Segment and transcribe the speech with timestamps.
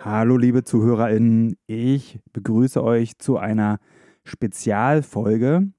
[0.00, 3.80] Hallo liebe ZuhörerInnen, ich begrüße euch zu einer
[4.22, 5.72] Spezialfolge.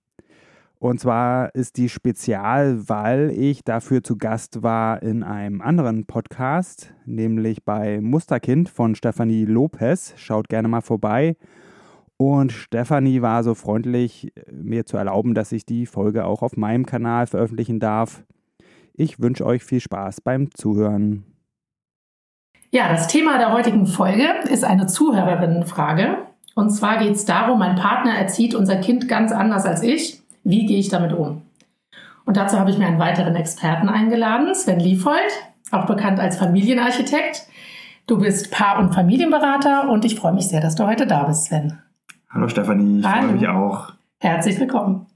[0.78, 6.94] Und zwar ist die Spezial, weil ich dafür zu Gast war in einem anderen Podcast,
[7.06, 10.14] nämlich bei Musterkind von Stefanie Lopez.
[10.18, 11.38] Schaut gerne mal vorbei.
[12.18, 16.86] Und Stefanie war so freundlich, mir zu erlauben, dass ich die Folge auch auf meinem
[16.86, 18.26] Kanal veröffentlichen darf.
[18.94, 21.24] Ich wünsche euch viel Spaß beim Zuhören.
[22.72, 26.18] Ja, das Thema der heutigen Folge ist eine Zuhörerinnenfrage.
[26.54, 30.22] Und zwar geht es darum, mein Partner erzieht unser Kind ganz anders als ich.
[30.44, 31.42] Wie gehe ich damit um?
[32.26, 35.32] Und dazu habe ich mir einen weiteren Experten eingeladen, Sven Liefold,
[35.72, 37.48] auch bekannt als Familienarchitekt.
[38.06, 41.46] Du bist Paar- und Familienberater und ich freue mich sehr, dass du heute da bist,
[41.46, 41.80] Sven.
[42.30, 43.94] Hallo Stefanie, ich freue mich auch.
[44.20, 45.08] Herzlich willkommen.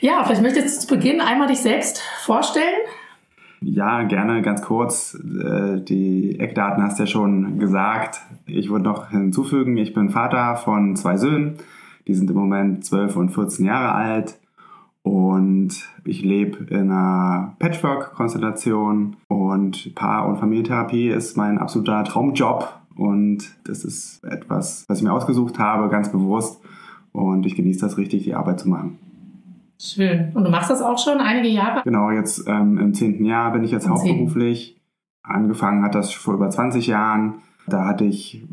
[0.00, 2.64] Ja, vielleicht möchtest du zu Beginn einmal dich selbst vorstellen.
[3.60, 5.14] Ja, gerne ganz kurz.
[5.14, 8.20] Äh, die Eckdaten hast du ja schon gesagt.
[8.46, 11.54] Ich würde noch hinzufügen, ich bin Vater von zwei Söhnen.
[12.06, 14.38] Die sind im Moment 12 und 14 Jahre alt.
[15.02, 15.70] Und
[16.04, 22.78] ich lebe in einer Patchwork-Konstellation und Paar- und Familientherapie ist mein absoluter Traumjob.
[22.96, 26.60] Und das ist etwas, was ich mir ausgesucht habe, ganz bewusst.
[27.12, 28.98] Und ich genieße das richtig, die Arbeit zu machen.
[29.80, 30.32] Schön.
[30.34, 31.82] Und du machst das auch schon einige Jahre?
[31.84, 34.80] Genau, jetzt ähm, im zehnten Jahr bin ich jetzt Im hauptberuflich.
[35.22, 37.42] Angefangen hat das vor über 20 Jahren.
[37.66, 38.44] Da hatte ich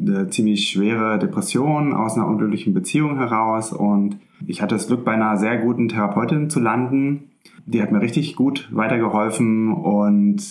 [0.00, 5.12] eine ziemlich schwere Depression aus einer unglücklichen Beziehung heraus und ich hatte das Glück, bei
[5.12, 7.30] einer sehr guten Therapeutin zu landen.
[7.66, 10.42] Die hat mir richtig gut weitergeholfen und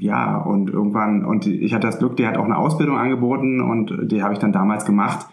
[0.00, 4.10] ja, und irgendwann, und ich hatte das Glück, die hat auch eine Ausbildung angeboten und
[4.10, 5.26] die habe ich dann damals gemacht.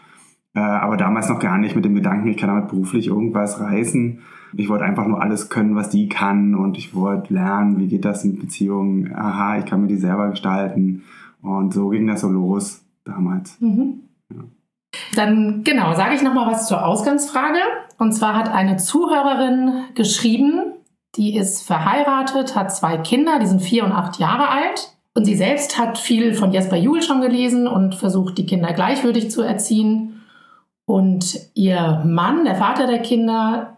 [0.58, 4.22] Äh, aber damals noch gar nicht mit dem Gedanken, ich kann damit beruflich irgendwas reißen.
[4.54, 8.06] Ich wollte einfach nur alles können, was die kann und ich wollte lernen, wie geht
[8.06, 9.14] das in Beziehungen.
[9.14, 11.04] Aha, ich kann mir die selber gestalten.
[11.44, 13.62] Und so ging das so los damals.
[13.62, 14.00] Mhm.
[14.34, 14.46] Ja.
[15.16, 17.60] Dann genau, sage ich nochmal was zur Ausgangsfrage.
[18.00, 20.74] Und zwar hat eine Zuhörerin geschrieben,
[21.18, 24.98] die ist verheiratet, hat zwei Kinder, die sind vier und acht Jahre alt.
[25.14, 29.30] Und sie selbst hat viel von Jesper Juhl schon gelesen und versucht, die Kinder gleichwürdig
[29.30, 30.17] zu erziehen.
[30.88, 33.78] Und ihr Mann, der Vater der Kinder,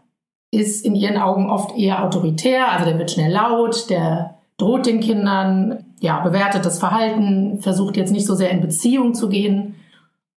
[0.52, 5.00] ist in ihren Augen oft eher autoritär, also der wird schnell laut, der droht den
[5.00, 9.75] Kindern, ja, bewertet das Verhalten, versucht jetzt nicht so sehr in Beziehung zu gehen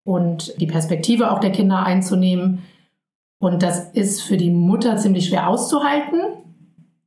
[0.06, 2.64] und die Perspektive auch der Kinder einzunehmen.
[3.38, 6.22] Und das ist für die Mutter ziemlich schwer auszuhalten,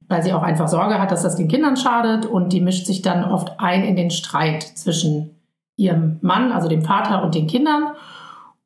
[0.09, 2.27] weil sie auch einfach Sorge hat, dass das den Kindern schadet.
[2.27, 5.31] Und die mischt sich dann oft ein in den Streit zwischen
[5.77, 7.95] ihrem Mann, also dem Vater und den Kindern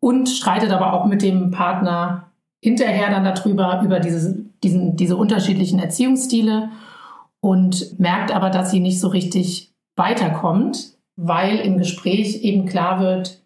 [0.00, 5.78] und streitet aber auch mit dem Partner hinterher dann darüber, über diese, diesen, diese unterschiedlichen
[5.78, 6.70] Erziehungsstile
[7.41, 13.42] und merkt aber, dass sie nicht so richtig weiterkommt, weil im Gespräch eben klar wird,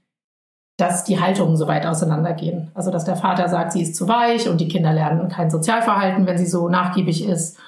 [0.79, 2.71] dass die Haltungen so weit auseinandergehen.
[2.75, 6.27] Also dass der Vater sagt, sie ist zu weich und die Kinder lernen kein Sozialverhalten,
[6.27, 7.59] wenn sie so nachgiebig ist.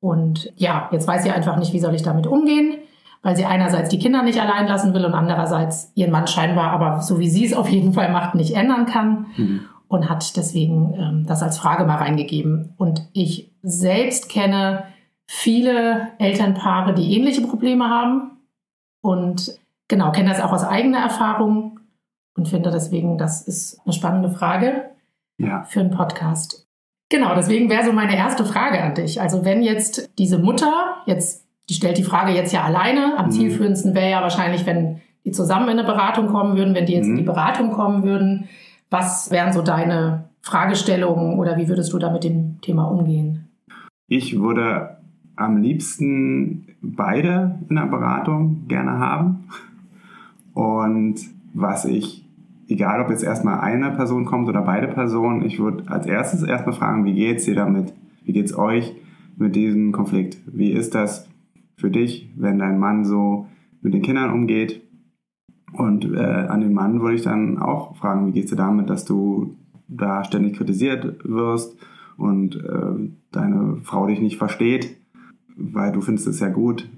[0.00, 2.78] Und ja, jetzt weiß sie einfach nicht, wie soll ich damit umgehen
[3.26, 7.02] weil sie einerseits die Kinder nicht allein lassen will und andererseits ihren Mann scheinbar, aber
[7.02, 9.26] so wie sie es auf jeden Fall macht, nicht ändern kann.
[9.36, 9.60] Mhm.
[9.88, 12.74] Und hat deswegen ähm, das als Frage mal reingegeben.
[12.76, 14.84] Und ich selbst kenne
[15.26, 18.38] viele Elternpaare, die ähnliche Probleme haben.
[19.02, 19.58] Und
[19.88, 21.80] genau, kenne das auch aus eigener Erfahrung
[22.36, 24.90] und finde deswegen, das ist eine spannende Frage
[25.38, 25.64] ja.
[25.64, 26.64] für einen Podcast.
[27.08, 29.20] Genau, deswegen wäre so meine erste Frage an dich.
[29.20, 33.18] Also wenn jetzt diese Mutter jetzt die stellt die Frage jetzt ja alleine.
[33.18, 33.30] Am mhm.
[33.30, 37.06] zielführendsten wäre ja wahrscheinlich, wenn die zusammen in eine Beratung kommen würden, wenn die jetzt
[37.06, 37.12] mhm.
[37.12, 37.26] in die mhm.
[37.34, 38.44] Beratung kommen würden.
[38.90, 43.48] Was wären so deine Fragestellungen oder wie würdest du da mit dem Thema umgehen?
[44.06, 44.98] Ich würde
[45.34, 49.48] am liebsten beide in der Beratung gerne haben.
[50.54, 51.16] Und
[51.52, 52.24] was ich,
[52.68, 56.74] egal ob jetzt erstmal eine Person kommt oder beide Personen, ich würde als erstes erstmal
[56.74, 57.92] fragen, wie geht's dir damit?
[58.24, 58.94] Wie geht's euch
[59.36, 60.38] mit diesem Konflikt?
[60.46, 61.28] Wie ist das
[61.76, 63.46] für dich, wenn dein Mann so
[63.80, 64.82] mit den Kindern umgeht?
[65.72, 68.88] Und äh, an den Mann würde ich dann auch fragen, wie geht es dir damit,
[68.88, 69.56] dass du
[69.88, 71.76] da ständig kritisiert wirst
[72.16, 74.96] und äh, deine Frau dich nicht versteht,
[75.56, 76.88] weil du findest es ja gut,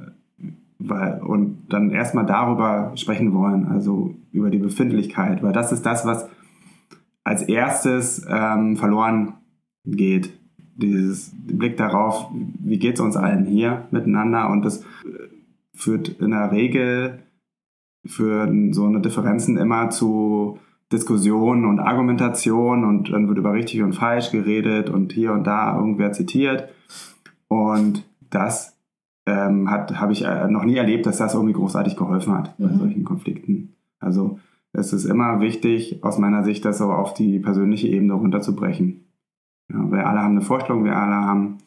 [0.78, 6.06] weil, und dann erstmal darüber sprechen wollen, also über die Befindlichkeit, weil das ist das,
[6.06, 6.28] was
[7.24, 9.34] als erstes ähm, verloren
[9.84, 10.38] geht.
[10.80, 15.28] Dieses Blick darauf, wie geht es uns allen hier miteinander und das äh,
[15.74, 17.18] führt in der Regel
[18.06, 20.58] für so eine Differenzen immer zu
[20.92, 25.76] Diskussionen und Argumentation und dann wird über richtig und falsch geredet und hier und da
[25.76, 26.68] irgendwer zitiert.
[27.48, 28.78] Und das
[29.26, 32.78] ähm, habe ich äh, noch nie erlebt, dass das irgendwie großartig geholfen hat bei mhm.
[32.78, 33.74] solchen Konflikten.
[34.00, 34.38] Also
[34.72, 39.07] es ist immer wichtig, aus meiner Sicht, das so auf die persönliche Ebene runterzubrechen.
[39.70, 41.58] Ja, wir alle haben eine Vorstellung, wir alle haben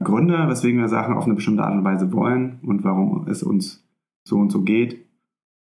[0.00, 3.84] Gründe, weswegen wir Sachen auf eine bestimmte Art und Weise wollen und warum es uns
[4.24, 5.04] so und so geht.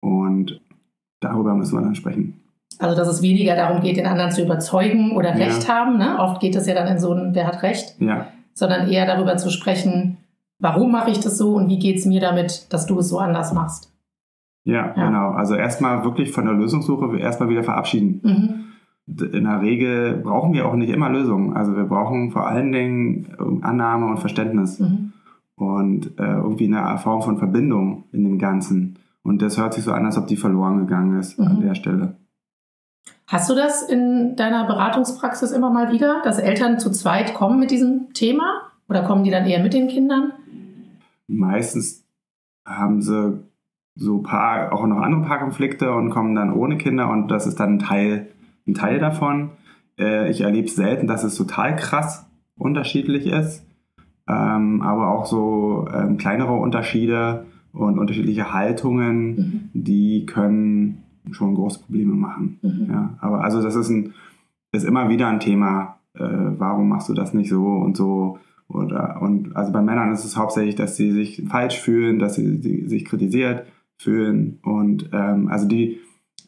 [0.02, 0.62] Und
[1.20, 2.42] darüber müssen wir dann sprechen.
[2.78, 5.46] Also, dass es weniger darum geht, den anderen zu überzeugen oder ja.
[5.46, 5.98] Recht haben.
[5.98, 6.18] Ne?
[6.20, 8.00] Oft geht es ja dann in so ein, wer hat Recht.
[8.00, 8.28] Ja.
[8.54, 10.18] Sondern eher darüber zu sprechen,
[10.60, 13.20] warum mache ich das so und wie geht es mir damit, dass du es so
[13.20, 13.92] anders machst.
[14.64, 15.08] Ja, ja.
[15.08, 15.32] genau.
[15.32, 18.22] Also erstmal wirklich von der Lösungssuche erstmal wieder verabschieden.
[18.24, 18.64] Mhm.
[19.10, 21.56] In der Regel brauchen wir auch nicht immer Lösungen.
[21.56, 24.80] Also wir brauchen vor allen Dingen Annahme und Verständnis.
[24.80, 25.14] Mhm.
[25.56, 28.98] Und äh, irgendwie eine Form von Verbindung in dem Ganzen.
[29.24, 31.48] Und das hört sich so an, als ob die verloren gegangen ist mhm.
[31.48, 32.16] an der Stelle.
[33.28, 37.72] Hast du das in deiner Beratungspraxis immer mal wieder, dass Eltern zu zweit kommen mit
[37.72, 38.62] diesem Thema?
[38.88, 40.34] Oder kommen die dann eher mit den Kindern?
[41.28, 42.04] Meistens
[42.66, 43.44] haben sie
[43.96, 47.76] so paar, auch noch andere Paarkonflikte und kommen dann ohne Kinder und das ist dann
[47.76, 48.30] ein Teil,
[48.70, 49.52] ein Teil davon.
[49.98, 52.26] Äh, ich erlebe selten, dass es total krass
[52.58, 53.66] unterschiedlich ist,
[54.28, 59.70] ähm, aber auch so ähm, kleinere Unterschiede und unterschiedliche Haltungen, mhm.
[59.74, 62.60] die können schon große Probleme machen.
[62.62, 62.88] Mhm.
[62.90, 64.14] Ja, aber also das ist ein
[64.72, 65.98] ist immer wieder ein Thema.
[66.14, 68.40] Äh, warum machst du das nicht so und so?
[68.68, 72.58] Oder und also bei Männern ist es hauptsächlich, dass sie sich falsch fühlen, dass sie,
[72.58, 73.66] sie sich kritisiert
[73.98, 76.00] fühlen und ähm, also die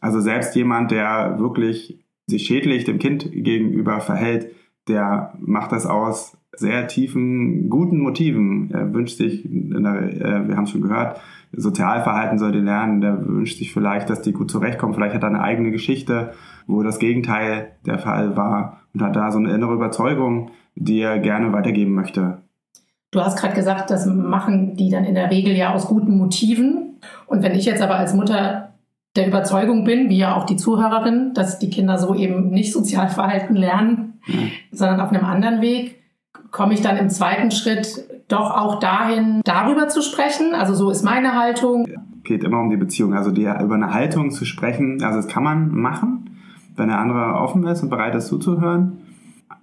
[0.01, 4.53] also selbst jemand, der wirklich sich schädlich dem Kind gegenüber verhält,
[4.87, 8.71] der macht das aus sehr tiefen, guten Motiven.
[8.71, 11.19] Er wünscht sich, der, äh, wir haben es schon gehört,
[11.53, 13.01] Sozialverhalten soll die lernen.
[13.01, 14.93] Der wünscht sich vielleicht, dass die gut zurechtkommen.
[14.93, 16.33] Vielleicht hat er eine eigene Geschichte,
[16.67, 21.19] wo das Gegenteil der Fall war und hat da so eine innere Überzeugung, die er
[21.19, 22.41] gerne weitergeben möchte.
[23.11, 26.99] Du hast gerade gesagt, das machen die dann in der Regel ja aus guten Motiven.
[27.27, 28.70] Und wenn ich jetzt aber als Mutter
[29.15, 33.55] der Überzeugung bin, wie ja auch die Zuhörerin, dass die Kinder so eben nicht Sozialverhalten
[33.55, 34.51] lernen, mhm.
[34.71, 36.01] sondern auf einem anderen Weg,
[36.51, 40.53] komme ich dann im zweiten Schritt doch auch dahin, darüber zu sprechen.
[40.53, 41.87] Also so ist meine Haltung.
[42.23, 43.13] Geht immer um die Beziehung.
[43.13, 46.37] Also die, über eine Haltung zu sprechen, also das kann man machen,
[46.75, 48.99] wenn der andere offen ist und bereit ist zuzuhören.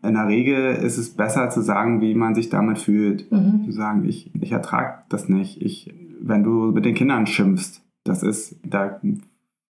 [0.02, 3.30] In der Regel ist es besser zu sagen, wie man sich damit fühlt.
[3.32, 3.64] Mhm.
[3.64, 5.62] Zu sagen, ich, ich ertrage das nicht.
[5.62, 9.00] Ich, wenn du mit den Kindern schimpfst, das ist, da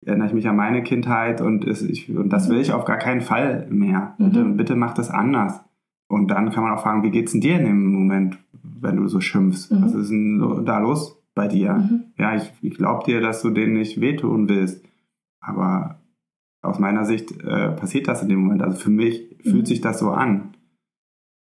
[0.04, 2.98] erinnere ich mich an meine Kindheit und, ist, ich, und das will ich auf gar
[2.98, 4.14] keinen Fall mehr.
[4.18, 4.24] Mhm.
[4.24, 5.60] Bitte, bitte mach das anders.
[6.08, 9.08] Und dann kann man auch fragen, wie geht's denn dir in dem Moment, wenn du
[9.08, 9.70] so schimpfst?
[9.70, 9.82] Mhm.
[9.82, 11.74] Was ist denn da los bei dir?
[11.74, 12.04] Mhm.
[12.18, 14.84] Ja, ich, ich glaube dir, dass du denen nicht wehtun willst.
[15.40, 16.00] Aber
[16.60, 18.62] aus meiner Sicht äh, passiert das in dem Moment.
[18.62, 19.50] Also für mich mhm.
[19.50, 20.54] fühlt sich das so an.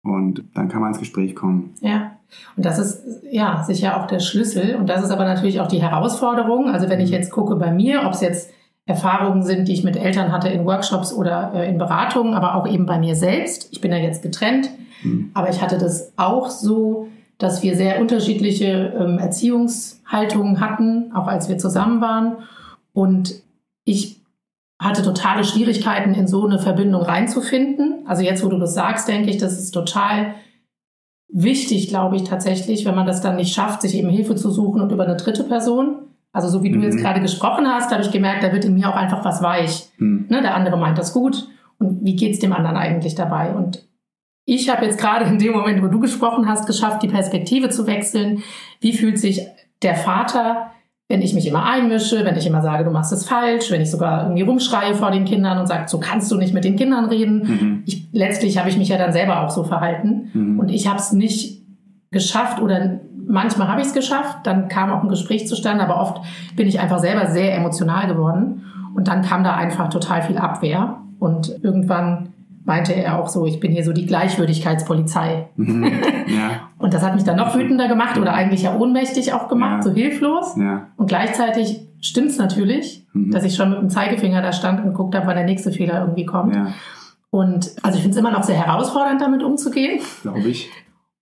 [0.02, 1.74] Und dann kann man ins Gespräch kommen.
[1.80, 2.12] Ja.
[2.56, 4.76] Und das ist ja sicher auch der Schlüssel.
[4.76, 6.70] Und das ist aber natürlich auch die Herausforderung.
[6.70, 7.16] Also wenn ich mhm.
[7.16, 8.50] jetzt gucke bei mir, ob es jetzt
[8.88, 12.66] Erfahrungen sind, die ich mit Eltern hatte in Workshops oder äh, in Beratungen, aber auch
[12.66, 13.68] eben bei mir selbst.
[13.70, 14.70] Ich bin ja jetzt getrennt,
[15.02, 15.30] mhm.
[15.34, 21.48] aber ich hatte das auch so, dass wir sehr unterschiedliche ähm, Erziehungshaltungen hatten, auch als
[21.48, 22.36] wir zusammen waren.
[22.94, 23.42] Und
[23.84, 24.22] ich
[24.78, 28.04] hatte totale Schwierigkeiten, in so eine Verbindung reinzufinden.
[28.06, 30.34] Also jetzt, wo du das sagst, denke ich, das ist total
[31.28, 34.80] wichtig, glaube ich, tatsächlich, wenn man das dann nicht schafft, sich eben Hilfe zu suchen
[34.80, 36.84] und über eine dritte Person also so wie du mhm.
[36.84, 39.88] jetzt gerade gesprochen hast, habe ich gemerkt, da wird in mir auch einfach was weich.
[39.98, 40.26] Mhm.
[40.28, 41.48] Ne, der andere meint das gut.
[41.78, 43.54] Und wie geht's dem anderen eigentlich dabei?
[43.54, 43.86] Und
[44.44, 47.86] ich habe jetzt gerade in dem Moment, wo du gesprochen hast, geschafft, die Perspektive zu
[47.86, 48.42] wechseln.
[48.80, 49.46] Wie fühlt sich
[49.82, 50.70] der Vater,
[51.08, 53.90] wenn ich mich immer einmische, wenn ich immer sage, du machst es falsch, wenn ich
[53.90, 57.06] sogar irgendwie rumschreie vor den Kindern und sage, so kannst du nicht mit den Kindern
[57.06, 57.38] reden.
[57.38, 57.82] Mhm.
[57.86, 60.30] Ich, letztlich habe ich mich ja dann selber auch so verhalten.
[60.34, 60.60] Mhm.
[60.60, 61.62] Und ich habe es nicht
[62.10, 66.20] geschafft oder manchmal habe ich es geschafft, dann kam auch ein Gespräch zustande, aber oft
[66.56, 68.64] bin ich einfach selber sehr emotional geworden.
[68.94, 70.98] Und dann kam da einfach total viel Abwehr.
[71.18, 72.30] Und irgendwann
[72.64, 75.48] meinte er auch so, ich bin hier so die Gleichwürdigkeitspolizei.
[75.56, 75.84] Mhm.
[76.26, 76.50] Ja.
[76.78, 79.82] und das hat mich dann noch wütender gemacht oder eigentlich ja ohnmächtig auch gemacht, ja.
[79.82, 80.56] so hilflos.
[80.56, 80.88] Ja.
[80.96, 83.30] Und gleichzeitig stimmt es natürlich, mhm.
[83.30, 86.00] dass ich schon mit dem Zeigefinger da stand und geguckt habe, wann der nächste Fehler
[86.00, 86.54] irgendwie kommt.
[86.54, 86.68] Ja.
[87.30, 90.00] Und also ich finde es immer noch sehr herausfordernd, damit umzugehen.
[90.22, 90.70] Glaube ich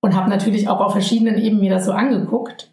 [0.06, 2.72] und habe natürlich auch auf verschiedenen Ebenen mir das so angeguckt.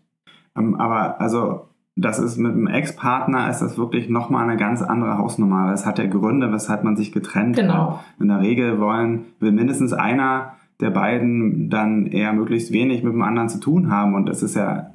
[0.56, 5.18] Ähm, aber also das ist mit einem Ex-Partner ist das wirklich nochmal eine ganz andere
[5.18, 5.74] Hausnummer.
[5.74, 7.92] Es hat ja Gründe, weshalb man sich getrennt genau.
[7.94, 8.00] hat.
[8.20, 13.22] In der Regel wollen, will mindestens einer der beiden dann eher möglichst wenig mit dem
[13.22, 14.16] anderen zu tun haben.
[14.16, 14.92] Und es ist ja,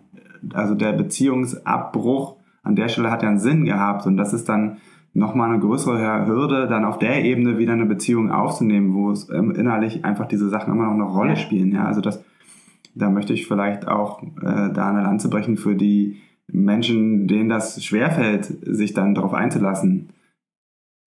[0.53, 4.07] also der Beziehungsabbruch an der Stelle hat ja einen Sinn gehabt.
[4.07, 4.79] Und das ist dann
[5.15, 9.51] nochmal eine größere Hürde, dann auf der Ebene wieder eine Beziehung aufzunehmen, wo es ähm,
[9.53, 11.73] innerlich einfach diese Sachen immer noch eine Rolle spielen.
[11.73, 12.23] Ja, also das,
[12.95, 16.19] da möchte ich vielleicht auch äh, da eine Lanze brechen für die
[16.51, 20.09] Menschen, denen das schwerfällt, sich dann darauf einzulassen.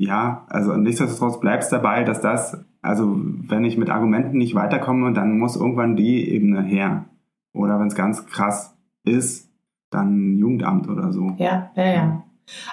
[0.01, 5.13] Ja, also nichtsdestotrotz bleibt es dabei, dass das, also wenn ich mit Argumenten nicht weiterkomme,
[5.13, 7.05] dann muss irgendwann die Ebene her.
[7.53, 9.51] Oder wenn es ganz krass ist,
[9.91, 11.35] dann Jugendamt oder so.
[11.37, 12.23] Ja, ja, ja.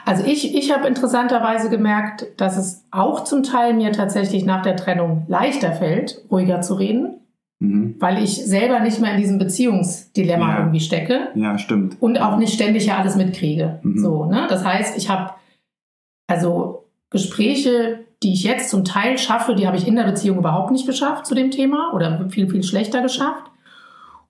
[0.07, 4.77] Also ich, ich habe interessanterweise gemerkt, dass es auch zum Teil mir tatsächlich nach der
[4.77, 7.21] Trennung leichter fällt, ruhiger zu reden.
[7.59, 7.97] Mhm.
[7.99, 10.59] Weil ich selber nicht mehr in diesem Beziehungsdilemma ja.
[10.61, 11.29] irgendwie stecke.
[11.35, 11.99] Ja, stimmt.
[12.01, 13.81] Und auch nicht ständig ja alles mitkriege.
[13.83, 13.99] Mhm.
[13.99, 14.47] So, ne?
[14.49, 15.33] Das heißt, ich habe
[16.27, 16.78] also
[17.11, 20.87] Gespräche, die ich jetzt zum Teil schaffe, die habe ich in der Beziehung überhaupt nicht
[20.87, 23.45] geschafft zu dem Thema oder viel, viel schlechter geschafft.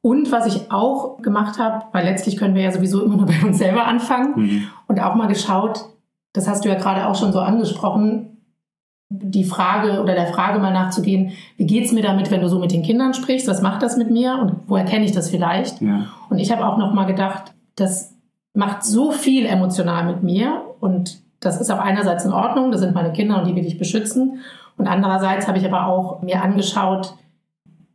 [0.00, 3.44] Und was ich auch gemacht habe, weil letztlich können wir ja sowieso immer nur bei
[3.44, 4.66] uns selber anfangen mhm.
[4.86, 5.86] und auch mal geschaut,
[6.32, 8.38] das hast du ja gerade auch schon so angesprochen,
[9.10, 12.72] die Frage oder der Frage mal nachzugehen, wie geht's mir damit, wenn du so mit
[12.72, 13.48] den Kindern sprichst?
[13.48, 15.80] Was macht das mit mir und woher kenne ich das vielleicht?
[15.80, 16.06] Ja.
[16.28, 18.14] Und ich habe auch noch mal gedacht, das
[18.52, 22.94] macht so viel emotional mit mir und das ist auch einerseits in Ordnung, das sind
[22.94, 24.40] meine Kinder und die will ich beschützen
[24.78, 27.14] und andererseits habe ich aber auch mir angeschaut,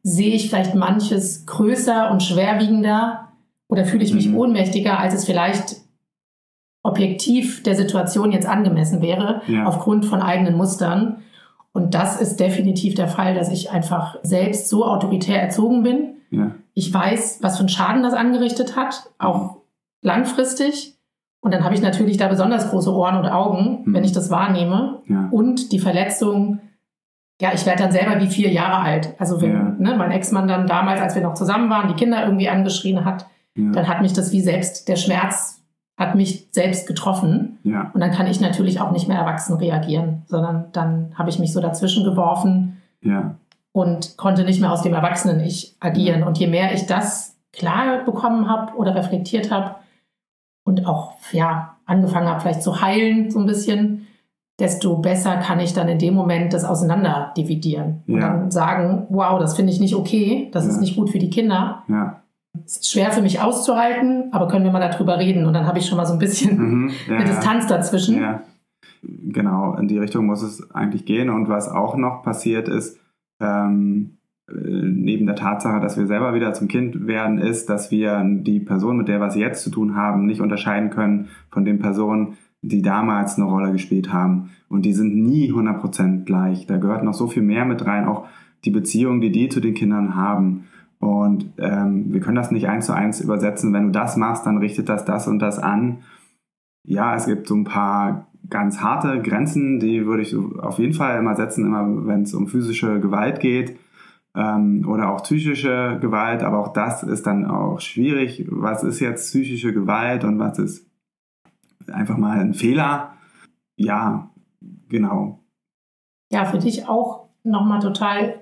[0.04, 3.30] sehe ich vielleicht manches größer und schwerwiegender
[3.70, 4.38] oder fühle ich mich mhm.
[4.38, 5.78] ohnmächtiger, als es vielleicht
[6.84, 9.66] objektiv der Situation jetzt angemessen wäre, ja.
[9.66, 11.24] aufgrund von eigenen Mustern.
[11.72, 16.16] Und das ist definitiv der Fall, dass ich einfach selbst so autoritär erzogen bin.
[16.30, 16.52] Ja.
[16.74, 19.62] Ich weiß, was für einen Schaden das angerichtet hat, auch
[20.02, 20.93] langfristig.
[21.44, 23.94] Und dann habe ich natürlich da besonders große Ohren und Augen, mhm.
[23.94, 25.02] wenn ich das wahrnehme.
[25.08, 25.28] Ja.
[25.30, 26.60] Und die Verletzung,
[27.42, 29.14] ja, ich werde dann selber wie vier Jahre alt.
[29.20, 32.48] Also wenn ne, mein Ex-Mann dann damals, als wir noch zusammen waren, die Kinder irgendwie
[32.48, 35.62] angeschrien hat, dann hat mich das wie selbst der Schmerz
[35.96, 37.60] hat mich selbst getroffen.
[37.64, 37.92] Ja.
[37.94, 41.54] Und dann kann ich natürlich auch nicht mehr erwachsen reagieren, sondern dann habe ich mich
[41.54, 43.36] so dazwischen geworfen ja.
[43.74, 46.22] und konnte nicht mehr aus dem Erwachsenen-Ich agieren.
[46.22, 46.26] Ja.
[46.26, 49.76] Und je mehr ich das klar bekommen habe oder reflektiert habe
[50.63, 54.08] und auch ja angefangen habe, vielleicht zu heilen so ein bisschen,
[54.60, 59.39] desto besser kann ich dann in dem Moment das auseinander dividieren und dann sagen, wow,
[59.39, 61.84] das finde ich nicht okay, das ist nicht gut für die Kinder.
[61.88, 62.24] Ja
[62.65, 65.79] es ist schwer für mich auszuhalten, aber können wir mal darüber reden und dann habe
[65.79, 68.22] ich schon mal so ein bisschen mhm, ja, eine Distanz dazwischen.
[68.22, 68.43] Ja.
[69.01, 71.29] Genau, in die Richtung muss es eigentlich gehen.
[71.29, 73.00] Und was auch noch passiert ist,
[73.41, 78.24] ähm, äh, neben der Tatsache, dass wir selber wieder zum Kind werden, ist, dass wir
[78.26, 81.80] die Person, mit der wir es jetzt zu tun haben, nicht unterscheiden können von den
[81.80, 84.52] Personen, die damals eine Rolle gespielt haben.
[84.68, 86.66] Und die sind nie 100% gleich.
[86.66, 88.28] Da gehört noch so viel mehr mit rein, auch
[88.66, 90.66] die Beziehung, die die zu den Kindern haben.
[91.00, 93.74] Und ähm, wir können das nicht eins zu eins übersetzen.
[93.74, 96.00] Wenn du das machst, dann richtet das das und das an.
[96.86, 101.18] Ja, es gibt so ein paar ganz harte Grenzen, die würde ich auf jeden Fall
[101.18, 103.78] immer setzen, immer wenn es um physische Gewalt geht
[104.36, 106.44] ähm, oder auch psychische Gewalt.
[106.44, 108.46] Aber auch das ist dann auch schwierig.
[108.50, 110.88] Was ist jetzt psychische Gewalt und was ist
[111.92, 113.13] einfach mal ein Fehler?
[113.75, 114.32] Ja,
[114.90, 115.40] genau.
[116.32, 118.40] Ja, für dich auch nochmal total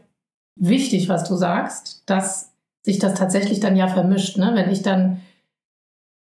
[0.56, 4.38] wichtig, was du sagst, dass sich das tatsächlich dann ja vermischt.
[4.38, 4.52] Ne?
[4.54, 5.22] Wenn ich dann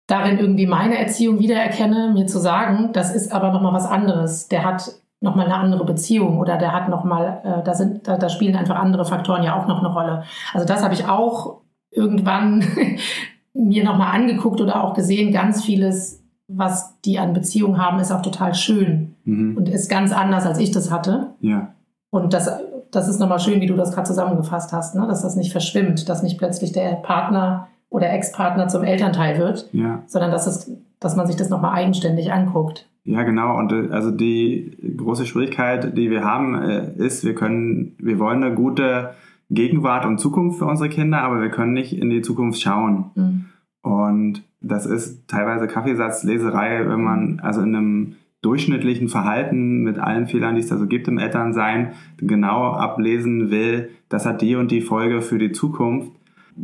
[0.07, 4.49] darin irgendwie meine Erziehung wiedererkenne, mir zu sagen, das ist aber nochmal was anderes.
[4.49, 8.29] Der hat nochmal eine andere Beziehung oder der hat nochmal, äh, da sind, da, da
[8.29, 10.25] spielen einfach andere Faktoren ja auch noch eine Rolle.
[10.53, 12.65] Also das habe ich auch irgendwann
[13.55, 18.23] mir nochmal angeguckt oder auch gesehen, ganz vieles, was die an Beziehungen haben, ist auch
[18.23, 19.57] total schön mhm.
[19.57, 21.35] und ist ganz anders, als ich das hatte.
[21.41, 21.73] Ja.
[22.11, 22.49] Und das
[22.91, 25.07] das ist nochmal schön, wie du das gerade zusammengefasst hast, ne?
[25.07, 30.03] dass das nicht verschwimmt, dass nicht plötzlich der Partner oder Ex-Partner zum Elternteil wird, ja.
[30.07, 32.89] sondern dass, es, dass man sich das nochmal eigenständig anguckt.
[33.07, 33.57] Ja, genau.
[33.57, 38.43] Und äh, also die große Schwierigkeit, die wir haben, äh, ist, wir können, wir wollen
[38.43, 39.15] eine gute
[39.49, 43.11] Gegenwart und Zukunft für unsere Kinder, aber wir können nicht in die Zukunft schauen.
[43.15, 43.45] Mhm.
[43.83, 50.57] Und das ist teilweise Kaffeesatzleserei, wenn man also in einem durchschnittlichen Verhalten mit allen Fehlern,
[50.57, 54.81] die es da so gibt im Elternsein, genau ablesen will, das hat die und die
[54.81, 56.11] Folge für die Zukunft.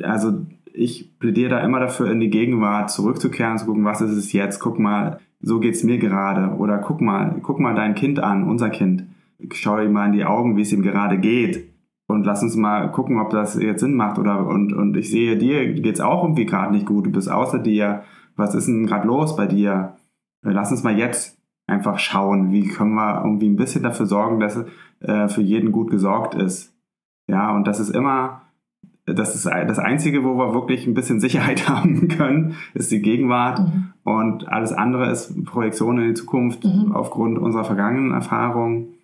[0.02, 4.32] Also ich plädiere da immer dafür, in die Gegenwart zurückzukehren, zu gucken, was ist es
[4.32, 8.48] jetzt, guck mal, so geht's mir gerade oder guck mal, guck mal dein Kind an,
[8.48, 9.04] unser Kind.
[9.52, 11.68] Schau ihm mal in die Augen, wie es ihm gerade geht.
[12.08, 15.36] und lass uns mal gucken, ob das jetzt Sinn macht oder und, und ich sehe,
[15.36, 18.02] dir geht's auch irgendwie gerade nicht gut, du bist außer dir,
[18.36, 19.96] was ist denn gerade los bei dir?
[20.42, 24.64] Lass uns mal jetzt einfach schauen, wie können wir irgendwie ein bisschen dafür sorgen, dass
[25.00, 26.74] äh, für jeden gut gesorgt ist.
[27.28, 28.41] Ja, und das ist immer,
[29.04, 33.60] das ist das Einzige, wo wir wirklich ein bisschen Sicherheit haben können, ist die Gegenwart.
[33.60, 33.92] Mhm.
[34.04, 36.92] Und alles andere ist Projektion in die Zukunft mhm.
[36.92, 38.94] aufgrund unserer vergangenen Erfahrungen.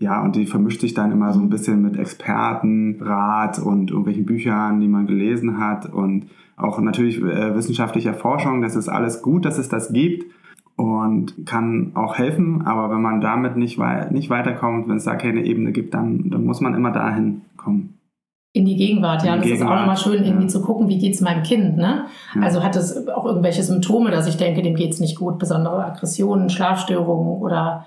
[0.00, 4.80] Ja, und die vermischt sich dann immer so ein bisschen mit Expertenrat und irgendwelchen Büchern,
[4.80, 8.60] die man gelesen hat und auch natürlich äh, wissenschaftlicher Forschung.
[8.60, 10.26] Das ist alles gut, dass es das gibt
[10.76, 15.14] und kann auch helfen, aber wenn man damit nicht, wei nicht weiterkommt, wenn es da
[15.14, 17.93] keine Ebene gibt, dann, dann muss man immer dahin kommen.
[18.54, 19.36] In die Gegenwart, ja.
[19.36, 20.48] das Gegenwart, ist auch nochmal schön, irgendwie ja.
[20.48, 21.76] zu gucken, wie geht es meinem Kind.
[21.76, 22.06] Ne?
[22.34, 22.40] Ja.
[22.40, 25.84] Also hat es auch irgendwelche Symptome, dass ich denke, dem geht es nicht gut, besondere
[25.84, 27.84] Aggressionen, Schlafstörungen oder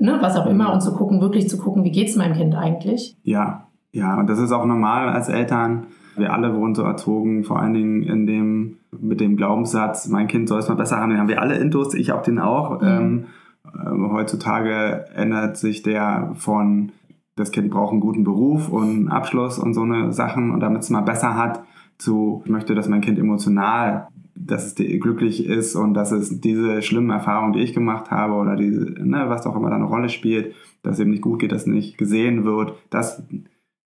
[0.00, 2.54] ne, was auch immer, und zu gucken, wirklich zu gucken, wie geht es meinem Kind
[2.54, 3.16] eigentlich.
[3.22, 5.86] Ja, ja, und das ist auch normal als Eltern.
[6.16, 10.48] Wir alle wurden so erzogen, vor allen Dingen in dem mit dem Glaubenssatz, mein Kind
[10.48, 12.80] soll es mal besser haben, den haben wir alle intus, ich auch den auch.
[12.80, 12.86] Mhm.
[12.86, 13.26] Ähm,
[13.74, 16.92] äh, heutzutage ändert sich der von,
[17.36, 20.82] das Kind braucht einen guten Beruf und einen Abschluss und so eine Sachen und damit
[20.82, 21.64] es mal besser hat,
[21.98, 26.82] zu, ich möchte, dass mein Kind emotional, dass es glücklich ist und dass es diese
[26.82, 30.08] schlimmen Erfahrungen, die ich gemacht habe oder diese, ne, was auch immer da eine Rolle
[30.08, 33.22] spielt, dass es eben nicht gut geht, dass nicht gesehen wird, das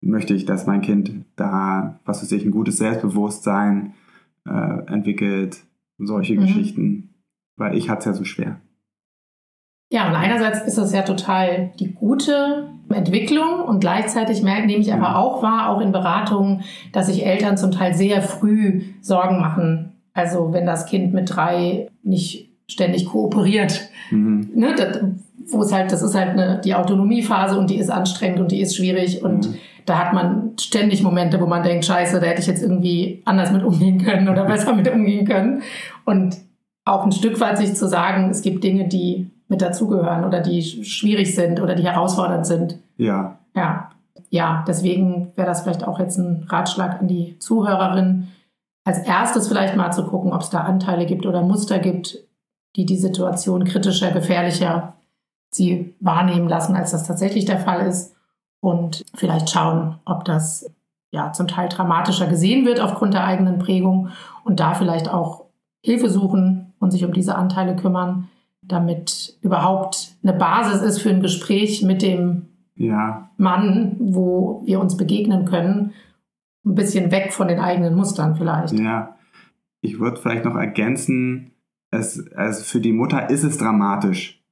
[0.01, 3.93] möchte ich, dass mein Kind da, was weiß ich, ein gutes Selbstbewusstsein,
[4.45, 5.65] äh, entwickelt,
[5.97, 6.41] solche mhm.
[6.41, 7.09] Geschichten,
[7.55, 8.61] weil ich hatte es ja so schwer.
[9.89, 15.17] Ja, und einerseits ist das ja total die gute Entwicklung und gleichzeitig nehme ich aber
[15.17, 19.93] auch wahr, auch in Beratungen, dass sich Eltern zum Teil sehr früh Sorgen machen.
[20.13, 24.49] Also wenn das Kind mit drei nicht ständig kooperiert, mhm.
[24.53, 24.99] ne, das,
[25.49, 28.61] wo es halt, das ist halt eine, die Autonomiephase und die ist anstrengend und die
[28.61, 32.41] ist schwierig und mhm da hat man ständig Momente, wo man denkt, scheiße, da hätte
[32.41, 35.63] ich jetzt irgendwie anders mit umgehen können oder besser mit umgehen können.
[36.05, 36.37] Und
[36.85, 40.61] auch ein Stück weit sich zu sagen, es gibt Dinge, die mit dazugehören oder die
[40.61, 42.79] schwierig sind oder die herausfordernd sind.
[42.97, 43.39] Ja.
[43.55, 43.89] Ja.
[44.29, 48.27] Ja, deswegen wäre das vielleicht auch jetzt ein Ratschlag an die Zuhörerin,
[48.83, 52.19] als erstes vielleicht mal zu gucken, ob es da Anteile gibt oder Muster gibt,
[52.75, 54.93] die die Situation kritischer, gefährlicher
[55.51, 58.15] sie wahrnehmen lassen, als das tatsächlich der Fall ist
[58.59, 60.69] und vielleicht schauen, ob das
[61.11, 64.09] ja zum Teil dramatischer gesehen wird aufgrund der eigenen Prägung
[64.43, 65.45] und da vielleicht auch
[65.81, 68.29] Hilfe suchen und sich um diese Anteile kümmern,
[68.67, 73.29] damit überhaupt eine Basis ist für ein Gespräch mit dem ja.
[73.37, 75.93] Mann, wo wir uns begegnen können.
[76.65, 78.77] Ein bisschen weg von den eigenen Mustern vielleicht.
[78.77, 79.17] Ja,
[79.81, 81.51] ich würde vielleicht noch ergänzen,
[81.91, 84.43] es, also für die Mutter ist es dramatisch.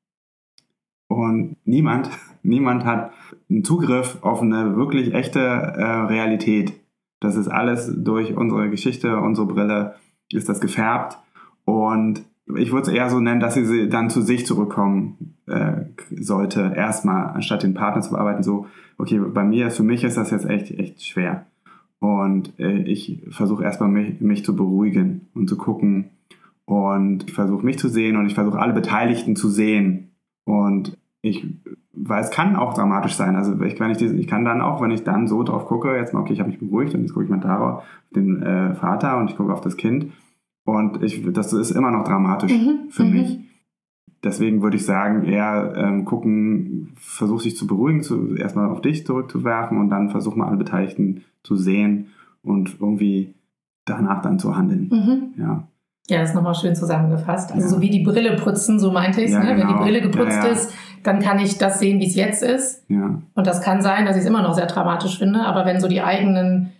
[1.07, 2.09] Und niemand
[2.45, 3.11] Niemand hat
[3.49, 6.73] einen Zugriff auf eine wirklich echte äh, Realität.
[7.19, 9.95] Das ist alles durch unsere Geschichte, unsere Brille
[10.31, 11.17] ist das gefärbt.
[11.63, 12.23] Und
[12.55, 17.27] ich würde es eher so nennen, dass sie dann zu sich zurückkommen äh, sollte, erstmal,
[17.27, 18.43] anstatt den Partner zu bearbeiten.
[18.43, 21.45] So, okay, bei mir, für mich ist das jetzt echt, echt schwer.
[21.99, 26.11] Und äh, ich versuche erstmal mich, mich zu beruhigen und zu gucken.
[26.65, 30.11] Und ich versuche mich zu sehen und ich versuche alle Beteiligten zu sehen.
[30.45, 31.47] Und ich
[31.95, 33.35] weil es kann auch dramatisch sein.
[33.35, 35.95] Also ich, wenn ich, diese, ich kann dann auch, wenn ich dann so drauf gucke,
[35.95, 38.43] jetzt mal, okay, ich habe mich beruhigt und jetzt gucke ich mal darauf, auf den
[38.43, 40.11] äh, Vater und ich gucke auf das Kind
[40.65, 42.89] und ich, das ist immer noch dramatisch mhm.
[42.89, 43.13] für mhm.
[43.13, 43.39] mich.
[44.23, 49.05] Deswegen würde ich sagen, eher ähm, gucken, versuch sich zu beruhigen, zu, erstmal auf dich
[49.05, 52.07] zurückzuwerfen und dann versuch mal alle Beteiligten zu sehen
[52.41, 53.35] und irgendwie
[53.85, 54.89] danach dann zu handeln.
[54.91, 55.41] Mhm.
[55.41, 55.67] Ja.
[56.07, 57.51] Ja, das ist nochmal schön zusammengefasst.
[57.51, 57.67] Also ja.
[57.67, 59.33] so wie die Brille putzen, so meinte ich es.
[59.33, 59.55] Ja, ne?
[59.55, 59.59] Genau.
[59.59, 59.83] Wenn die genau.
[59.83, 62.83] Brille geputzt ja, ist, dann kann ich das sehen, wie es jetzt ist.
[62.89, 63.21] Ja.
[63.33, 65.41] Und das kann sein, dass ich es immer noch sehr dramatisch finde.
[65.41, 66.71] Aber wenn so die eigenen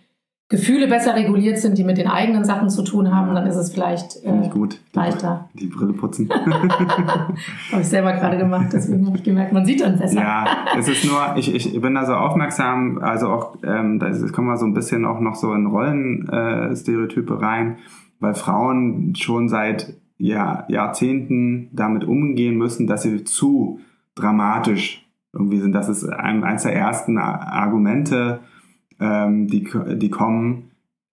[0.48, 3.72] Gefühle besser reguliert sind, die mit den eigenen Sachen zu tun haben, dann ist es
[3.72, 4.80] vielleicht äh, gut.
[4.94, 5.48] Die leichter.
[5.54, 6.30] Die Brille putzen.
[7.72, 10.20] habe ich selber gerade gemacht, deswegen habe ich gemerkt, man sieht dann besser.
[10.20, 10.46] Ja,
[10.78, 14.56] es ist nur, ich, ich bin da so aufmerksam, also auch, ähm, da kommen wir
[14.56, 17.76] so ein bisschen auch noch so in Rollenstereotype äh, rein
[18.20, 23.80] weil Frauen schon seit ja, Jahrzehnten damit umgehen müssen, dass sie zu
[24.14, 25.72] dramatisch irgendwie sind.
[25.72, 28.40] Das ist eines der ersten Argumente,
[29.00, 30.70] ähm, die, die kommen,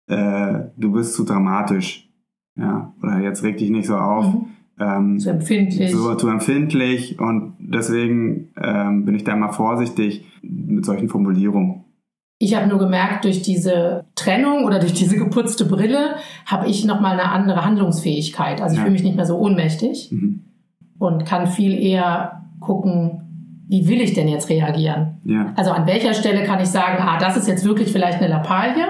[0.08, 2.10] äh, du bist zu dramatisch.
[2.56, 4.26] Ja, oder jetzt reg dich nicht so auf.
[4.26, 4.46] Mhm.
[4.80, 5.92] Ähm, zu empfindlich.
[5.92, 11.84] So, zu empfindlich und deswegen ähm, bin ich da immer vorsichtig mit solchen Formulierungen.
[12.40, 16.16] Ich habe nur gemerkt, durch diese Trennung oder durch diese geputzte Brille
[16.46, 18.62] habe ich nochmal eine andere Handlungsfähigkeit.
[18.62, 18.84] Also ich ja.
[18.84, 20.42] fühle mich nicht mehr so ohnmächtig mhm.
[20.98, 23.23] und kann viel eher gucken,
[23.74, 25.18] wie will ich denn jetzt reagieren?
[25.24, 25.52] Ja.
[25.56, 28.86] Also an welcher Stelle kann ich sagen, ah, das ist jetzt wirklich vielleicht eine Lappalie?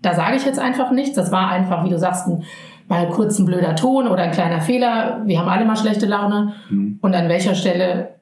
[0.00, 1.14] Da sage ich jetzt einfach nichts.
[1.16, 2.42] Das war einfach, wie du sagst, ein
[2.88, 5.20] mal kurz ein blöder Ton oder ein kleiner Fehler.
[5.24, 6.54] Wir haben alle mal schlechte Laune.
[6.70, 6.98] Mhm.
[7.02, 8.16] Und an welcher Stelle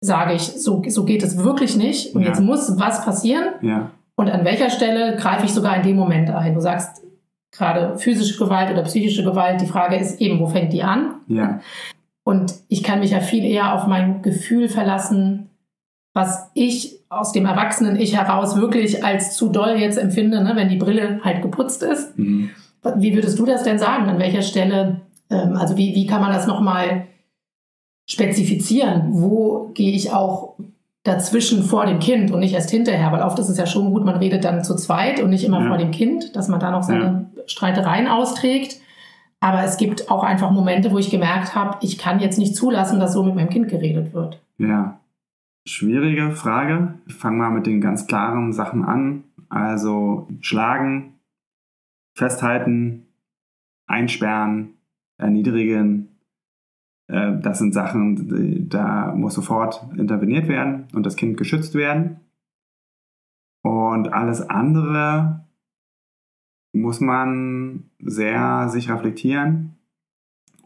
[0.00, 2.14] sage ich, so, so geht es wirklich nicht.
[2.14, 2.28] Und Ja.
[2.28, 3.44] jetzt muss was passieren.
[3.62, 3.90] Ja.
[4.16, 6.54] Und an welcher Stelle greife ich sogar in dem Moment ein?
[6.54, 7.02] Du sagst
[7.52, 9.60] gerade physische Gewalt oder psychische Gewalt.
[9.60, 11.14] Die Frage ist eben, wo fängt die an?
[11.28, 11.60] Ja.
[12.24, 15.48] Und ich kann mich ja viel eher auf mein Gefühl verlassen,
[16.14, 20.76] was ich aus dem Erwachsenen-Ich heraus wirklich als zu doll jetzt empfinde, ne, wenn die
[20.76, 22.18] Brille halt geputzt ist.
[22.18, 22.50] Mhm.
[22.96, 24.08] Wie würdest du das denn sagen?
[24.08, 27.06] An welcher Stelle, ähm, also wie, wie kann man das nochmal
[28.08, 29.08] spezifizieren?
[29.10, 30.54] Wo gehe ich auch
[31.04, 33.12] dazwischen vor dem Kind und nicht erst hinterher?
[33.12, 35.60] Weil oft ist es ja schon gut, man redet dann zu zweit und nicht immer
[35.62, 35.68] Ja.
[35.68, 38.76] vor dem Kind, dass man da noch seine Streitereien austrägt.
[39.40, 43.00] Aber es gibt auch einfach Momente, wo ich gemerkt habe, ich kann jetzt nicht zulassen,
[43.00, 44.38] dass so mit meinem Kind geredet wird.
[44.58, 44.98] Ja.
[45.64, 46.98] Schwierige Frage.
[47.06, 49.24] Ich fange mal mit den ganz klaren Sachen an.
[49.48, 51.20] Also schlagen,
[52.16, 53.06] festhalten,
[53.86, 54.74] einsperren,
[55.18, 56.18] erniedrigen.
[57.06, 62.20] Äh, Das sind Sachen, da muss sofort interveniert werden und das Kind geschützt werden.
[63.62, 65.46] Und alles andere
[66.72, 69.76] muss man sehr sich reflektieren.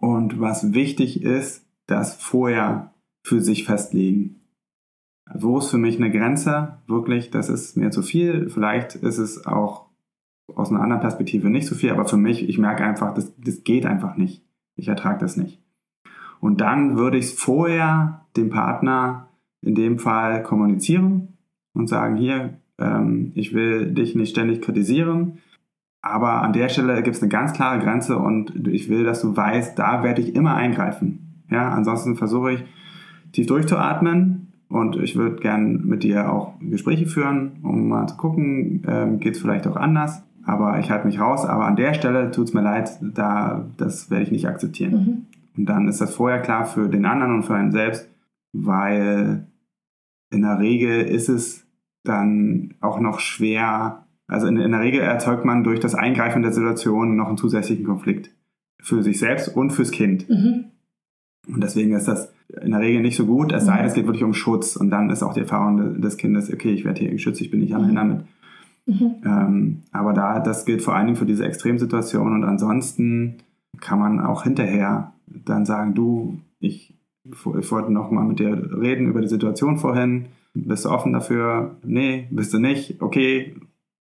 [0.00, 4.45] Und was wichtig ist, das vorher für sich festlegen.
[5.34, 6.78] Wo ist für mich eine Grenze?
[6.86, 8.48] Wirklich, das ist mir zu viel.
[8.48, 9.86] Vielleicht ist es auch
[10.54, 13.64] aus einer anderen Perspektive nicht so viel, aber für mich, ich merke einfach, das, das
[13.64, 14.44] geht einfach nicht.
[14.76, 15.60] Ich ertrage das nicht.
[16.40, 19.28] Und dann würde ich es vorher dem Partner
[19.62, 21.38] in dem Fall kommunizieren
[21.74, 25.38] und sagen, hier, ähm, ich will dich nicht ständig kritisieren,
[26.02, 29.36] aber an der Stelle gibt es eine ganz klare Grenze und ich will, dass du
[29.36, 31.42] weißt, da werde ich immer eingreifen.
[31.50, 32.64] Ja, ansonsten versuche ich
[33.32, 34.35] tief durchzuatmen
[34.68, 39.36] und ich würde gern mit dir auch Gespräche führen, um mal zu gucken, ähm, geht
[39.36, 40.22] es vielleicht auch anders.
[40.44, 44.10] Aber ich halte mich raus, aber an der Stelle tut es mir leid, da, das
[44.10, 44.92] werde ich nicht akzeptieren.
[44.92, 45.26] Mhm.
[45.56, 48.08] Und dann ist das vorher klar für den anderen und für einen selbst,
[48.52, 49.46] weil
[50.30, 51.66] in der Regel ist es
[52.04, 56.52] dann auch noch schwer, also in, in der Regel erzeugt man durch das Eingreifen der
[56.52, 58.30] Situation noch einen zusätzlichen Konflikt
[58.80, 60.28] für sich selbst und fürs Kind.
[60.28, 60.66] Mhm.
[61.48, 62.32] Und deswegen ist das
[62.62, 64.76] in der Regel nicht so gut, es sei denn, es geht wirklich um Schutz.
[64.76, 67.50] Und dann ist auch die Erfahrung de- des Kindes, okay, ich werde hier geschützt, ich
[67.50, 67.94] bin nicht allein Mhm.
[67.94, 68.20] damit.
[68.86, 69.14] Mhm.
[69.24, 73.36] Ähm, aber da, das gilt vor allen Dingen für diese Extremsituation und ansonsten
[73.80, 79.06] kann man auch hinterher dann sagen, du, ich, ich wollte noch mal mit dir reden
[79.08, 80.26] über die Situation vorhin.
[80.54, 81.76] Bist du offen dafür?
[81.84, 83.02] Nee, bist du nicht?
[83.02, 83.56] Okay,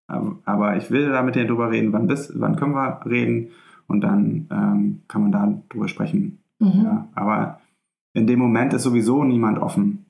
[0.07, 1.91] aber- aber ich will da mit dir drüber reden.
[1.91, 3.47] Wann, bist, wann können wir reden?
[3.87, 6.39] Und dann ähm, kann man da drüber sprechen.
[6.59, 6.83] Mhm.
[6.83, 7.59] Ja, aber
[8.13, 10.05] in dem Moment ist sowieso niemand offen.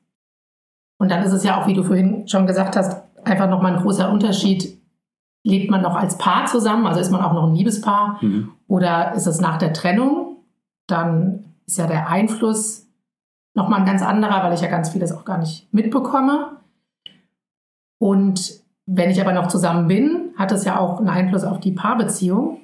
[0.98, 3.82] Und dann ist es ja auch, wie du vorhin schon gesagt hast, einfach nochmal ein
[3.82, 4.80] großer Unterschied.
[5.44, 8.52] Lebt man noch als Paar zusammen, also ist man auch noch ein Liebespaar, Mhm.
[8.68, 10.38] oder ist es nach der Trennung?
[10.88, 12.88] Dann ist ja der Einfluss
[13.56, 16.58] nochmal ein ganz anderer, weil ich ja ganz vieles auch gar nicht mitbekomme.
[18.00, 21.72] Und wenn ich aber noch zusammen bin, hat es ja auch einen Einfluss auf die
[21.72, 22.60] Paarbeziehung.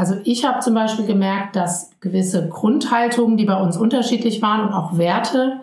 [0.00, 4.72] Also ich habe zum Beispiel gemerkt, dass gewisse Grundhaltungen, die bei uns unterschiedlich waren und
[4.72, 5.60] auch Werte,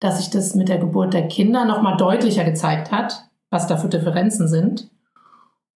[0.00, 3.86] dass sich das mit der Geburt der Kinder nochmal deutlicher gezeigt hat, was da für
[3.86, 4.90] Differenzen sind.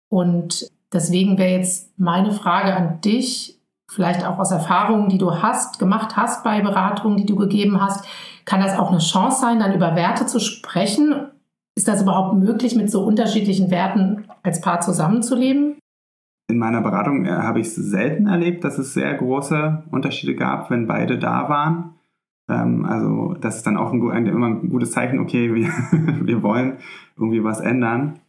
[0.10, 5.78] Und deswegen wäre jetzt meine Frage an dich, vielleicht auch aus Erfahrungen, die du hast,
[5.78, 8.04] gemacht hast bei Beratungen, die du gegeben hast,
[8.46, 11.28] kann das auch eine Chance sein, dann über Werte zu sprechen?
[11.76, 15.78] Ist das überhaupt möglich, mit so unterschiedlichen Werten als Paar zusammenzuleben?
[16.52, 20.70] In meiner Beratung äh, habe ich es selten erlebt, dass es sehr große Unterschiede gab,
[20.70, 21.96] wenn beide da waren.
[22.50, 25.70] Ähm, also das ist dann auch ein, ein, immer ein gutes Zeichen, okay, wir,
[26.26, 26.74] wir wollen
[27.16, 28.20] irgendwie was ändern.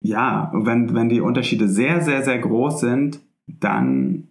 [0.00, 4.28] Ja, wenn, wenn die Unterschiede sehr, sehr, sehr groß sind, dann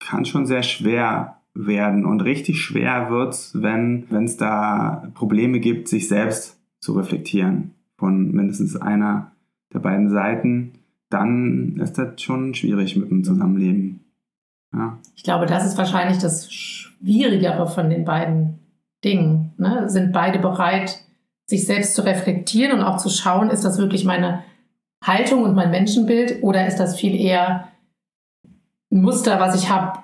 [0.00, 2.06] kann es schon sehr schwer werden.
[2.06, 8.32] Und richtig schwer wird es, wenn es da Probleme gibt, sich selbst zu reflektieren von
[8.32, 9.32] mindestens einer
[9.74, 10.72] der beiden Seiten
[11.10, 14.04] dann ist das schon schwierig mit dem Zusammenleben.
[14.72, 18.58] Ja, Ich glaube, das ist wahrscheinlich das Schwierigere von den beiden
[19.04, 19.52] Dingen.
[19.58, 19.88] Ne?
[19.88, 20.98] Sind beide bereit,
[21.46, 24.42] sich selbst zu reflektieren und auch zu schauen, ist das wirklich meine
[25.04, 27.68] Haltung und mein Menschenbild oder ist das viel eher
[28.90, 30.00] ein Muster, was ich habe,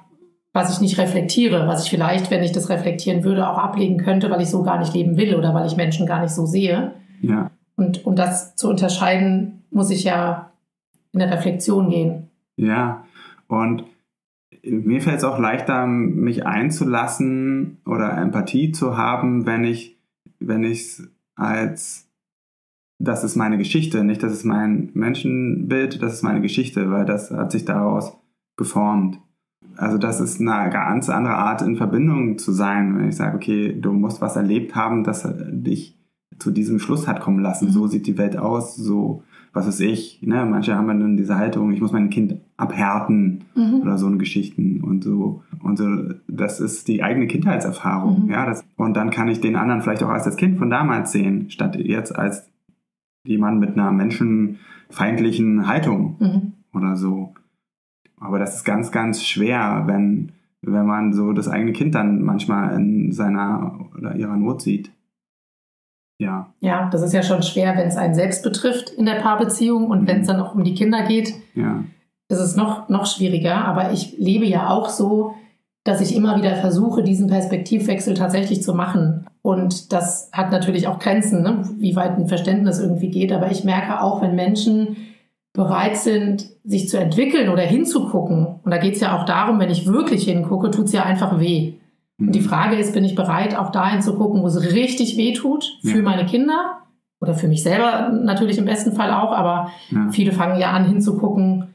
[0.52, 4.30] was ich nicht reflektiere, was ich vielleicht, wenn ich das reflektieren würde, auch ablegen könnte,
[4.30, 6.92] weil ich so gar nicht leben will oder weil ich Menschen gar nicht so sehe.
[7.22, 10.51] ja, Und um das zu unterscheiden, muss ich ja
[11.12, 12.30] in der Reflexion gehen.
[12.56, 13.04] ja.
[13.48, 13.84] Und
[14.64, 19.98] mir fällt es auch leichter, mich einzulassen oder Empathie zu haben, wenn ich
[20.46, 20.98] wenn ich
[21.34, 22.08] als
[22.98, 27.32] das ist meine Geschichte, nicht das ist mein Menschenbild, das ist meine Geschichte, weil das
[27.32, 28.16] hat sich daraus
[28.56, 29.18] geformt.
[29.76, 33.76] Also das ist eine ganz andere Art in Verbindung zu sein, wenn ich sage, okay,
[33.80, 35.98] du musst was erlebt haben, das dich
[36.38, 37.68] zu diesem Schluss hat kommen lassen.
[37.68, 37.72] Mhm.
[37.72, 40.20] So sieht die Welt aus, so was ist ich.
[40.22, 40.46] Ne?
[40.46, 43.80] Manche haben dann diese Haltung, ich muss mein Kind abhärten mhm.
[43.82, 45.42] oder so eine Geschichten und so.
[45.62, 45.86] Und so,
[46.26, 48.24] das ist die eigene Kindheitserfahrung.
[48.24, 48.30] Mhm.
[48.30, 51.12] Ja, das, und dann kann ich den anderen vielleicht auch als das Kind von damals
[51.12, 52.48] sehen, statt jetzt als
[53.24, 56.52] jemand mit einer menschenfeindlichen Haltung mhm.
[56.72, 57.34] oder so.
[58.18, 62.74] Aber das ist ganz, ganz schwer, wenn, wenn man so das eigene Kind dann manchmal
[62.76, 64.92] in seiner oder ihrer Not sieht.
[66.22, 66.52] Ja.
[66.60, 70.02] Ja, das ist ja schon schwer, wenn es einen selbst betrifft in der Paarbeziehung und
[70.02, 70.06] mhm.
[70.06, 71.84] wenn es dann auch um die Kinder geht, ja.
[72.28, 73.64] ist es noch, noch schwieriger.
[73.64, 75.34] Aber ich lebe ja auch so,
[75.84, 79.26] dass ich immer wieder versuche, diesen Perspektivwechsel tatsächlich zu machen.
[79.42, 81.68] Und das hat natürlich auch Grenzen, ne?
[81.78, 83.32] wie weit ein Verständnis irgendwie geht.
[83.32, 84.96] Aber ich merke auch, wenn Menschen
[85.52, 89.70] bereit sind, sich zu entwickeln oder hinzugucken, und da geht es ja auch darum, wenn
[89.70, 91.74] ich wirklich hingucke, tut es ja einfach weh.
[92.18, 92.44] Und die mhm.
[92.44, 95.98] Frage ist, bin ich bereit, auch dahin zu gucken, wo es richtig weh tut für
[95.98, 96.02] ja.
[96.02, 96.82] meine Kinder
[97.20, 100.08] oder für mich selber natürlich im besten Fall auch, aber ja.
[100.10, 101.74] viele fangen ja an hinzugucken,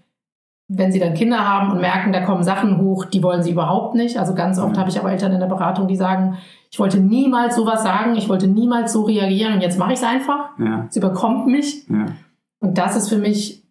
[0.68, 3.96] wenn sie dann Kinder haben und merken, da kommen Sachen hoch, die wollen sie überhaupt
[3.96, 4.18] nicht.
[4.18, 4.82] Also ganz oft ja.
[4.82, 6.38] habe ich aber Eltern in der Beratung, die sagen,
[6.70, 10.06] ich wollte niemals sowas sagen, ich wollte niemals so reagieren und jetzt mache ich es
[10.06, 10.50] einfach.
[10.90, 11.90] Es überkommt mich.
[12.60, 13.64] Und das ist für mich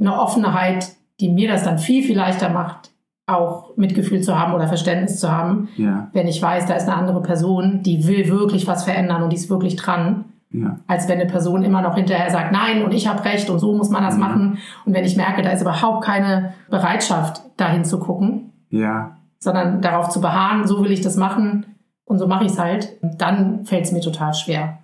[0.00, 2.91] eine Offenheit, die mir das dann viel, viel leichter macht,
[3.36, 6.08] auch Mitgefühl zu haben oder Verständnis zu haben, ja.
[6.12, 9.36] wenn ich weiß, da ist eine andere Person, die will wirklich was verändern und die
[9.36, 10.24] ist wirklich dran.
[10.50, 10.78] Ja.
[10.86, 13.74] Als wenn eine Person immer noch hinterher sagt, nein, und ich habe recht und so
[13.74, 14.20] muss man das ja.
[14.20, 14.58] machen.
[14.84, 19.16] Und wenn ich merke, da ist überhaupt keine Bereitschaft, dahin zu gucken, ja.
[19.38, 21.66] sondern darauf zu beharren, so will ich das machen
[22.04, 24.78] und so mache ich es halt, dann fällt es mir total schwer.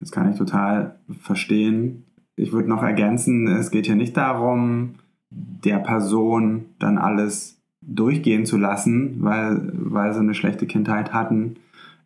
[0.00, 2.06] Das kann ich total verstehen.
[2.36, 4.94] Ich würde noch ergänzen, es geht hier nicht darum,
[5.30, 11.56] der Person dann alles durchgehen zu lassen, weil, weil sie eine schlechte Kindheit hatten.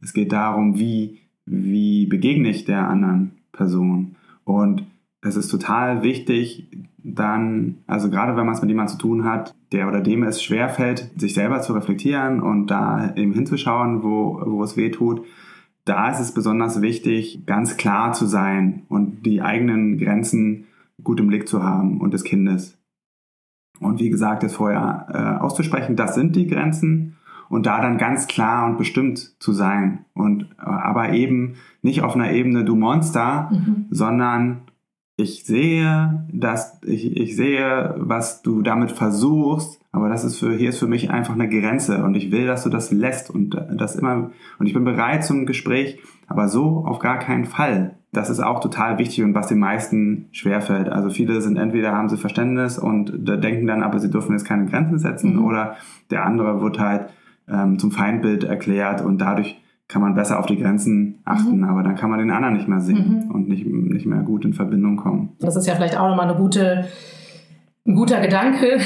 [0.00, 4.16] Es geht darum, wie, wie begegne ich der anderen Person.
[4.44, 4.84] Und
[5.22, 6.68] es ist total wichtig,
[7.02, 10.42] dann, also gerade wenn man es mit jemandem zu tun hat, der oder dem es
[10.42, 15.22] schwerfällt, sich selber zu reflektieren und da eben hinzuschauen, wo, wo es weh tut,
[15.84, 20.64] da ist es besonders wichtig, ganz klar zu sein und die eigenen Grenzen
[21.02, 22.78] gut im Blick zu haben und des Kindes.
[23.80, 27.16] Und wie gesagt, jetzt vorher äh, auszusprechen, das sind die Grenzen
[27.48, 30.04] und da dann ganz klar und bestimmt zu sein.
[30.14, 33.86] Und äh, aber eben nicht auf einer Ebene du Monster, mhm.
[33.90, 34.62] sondern
[35.16, 40.70] ich sehe, dass ich, ich sehe, was du damit versuchst, aber das ist für hier
[40.70, 43.76] ist für mich einfach eine Grenze und ich will, dass du das lässt und äh,
[43.76, 48.30] das immer und ich bin bereit zum Gespräch, aber so auf gar keinen Fall das
[48.30, 50.88] ist auch total wichtig und was den meisten schwerfällt.
[50.88, 54.66] Also viele sind entweder haben sie Verständnis und denken dann, aber sie dürfen jetzt keine
[54.66, 55.44] Grenzen setzen mhm.
[55.44, 55.76] oder
[56.10, 57.10] der andere wird halt
[57.48, 61.64] ähm, zum Feindbild erklärt und dadurch kann man besser auf die Grenzen achten, mhm.
[61.64, 63.30] aber dann kann man den anderen nicht mehr sehen mhm.
[63.30, 65.32] und nicht, nicht mehr gut in Verbindung kommen.
[65.40, 66.86] Das ist ja vielleicht auch nochmal eine gute
[67.86, 68.78] ein guter Gedanke.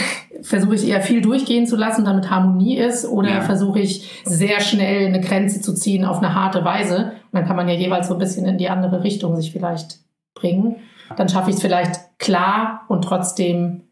[0.43, 3.41] Versuche ich eher viel durchgehen zu lassen, damit Harmonie ist, oder ja.
[3.41, 7.13] versuche ich sehr schnell eine Grenze zu ziehen auf eine harte Weise.
[7.31, 9.99] Und dann kann man ja jeweils so ein bisschen in die andere Richtung sich vielleicht
[10.35, 10.77] bringen.
[11.17, 13.83] Dann schaffe ich es vielleicht klar und trotzdem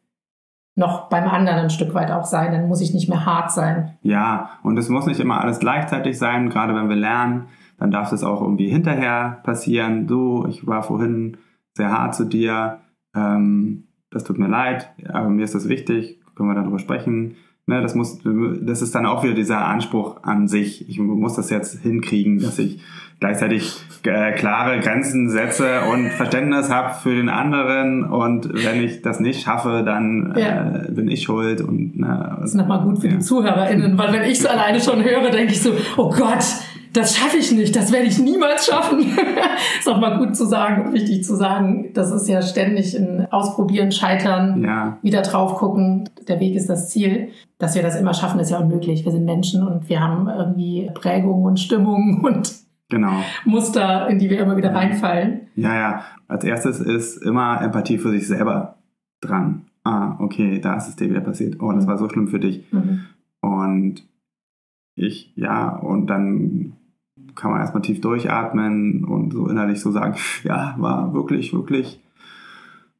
[0.76, 2.52] noch beim anderen ein Stück weit auch sein.
[2.52, 3.96] Dann muss ich nicht mehr hart sein.
[4.02, 6.50] Ja, und es muss nicht immer alles gleichzeitig sein.
[6.50, 10.06] Gerade wenn wir lernen, dann darf es auch irgendwie hinterher passieren.
[10.06, 11.38] Du, ich war vorhin
[11.74, 12.80] sehr hart zu dir.
[13.14, 17.37] Ähm, das tut mir leid, aber mir ist das wichtig, können wir darüber sprechen.
[17.68, 18.20] Ne, das, muss,
[18.62, 20.88] das ist dann auch wieder dieser Anspruch an sich.
[20.88, 22.81] Ich muss das jetzt hinkriegen, dass ich
[23.18, 23.72] gleichzeitig
[24.05, 28.05] äh, klare Grenzen setze und Verständnis habe für den anderen.
[28.05, 30.85] Und wenn ich das nicht schaffe, dann ja.
[30.85, 31.61] äh, bin ich schuld.
[31.61, 33.14] Und, na, das ist nochmal gut für ja.
[33.14, 36.44] die ZuhörerInnen, weil wenn ich es alleine schon höre, denke ich so, oh Gott,
[36.96, 39.00] das schaffe ich nicht, das werde ich niemals schaffen.
[39.78, 41.90] ist auch mal gut zu sagen und wichtig zu sagen.
[41.92, 44.98] Das ist ja ständig ein Ausprobieren, Scheitern, ja.
[45.02, 46.09] wieder drauf gucken.
[46.26, 47.28] Der Weg ist das Ziel.
[47.59, 49.04] Dass wir das immer schaffen, ist ja unmöglich.
[49.04, 52.52] Wir sind Menschen und wir haben irgendwie Prägungen und Stimmungen und
[52.88, 53.12] genau.
[53.44, 55.48] Muster, in die wir immer wieder reinfallen.
[55.54, 56.04] Ja, ja.
[56.28, 58.76] Als erstes ist immer Empathie für sich selber
[59.20, 59.66] dran.
[59.85, 61.61] Ah, okay, da ist es dir wieder passiert.
[61.61, 61.88] Oh, das mhm.
[61.88, 62.64] war so schlimm für dich.
[62.72, 63.00] Mhm.
[63.40, 64.02] Und
[64.96, 66.72] ich, ja, und dann
[67.37, 72.03] kann man erstmal tief durchatmen und so innerlich so sagen, ja, war wirklich, wirklich.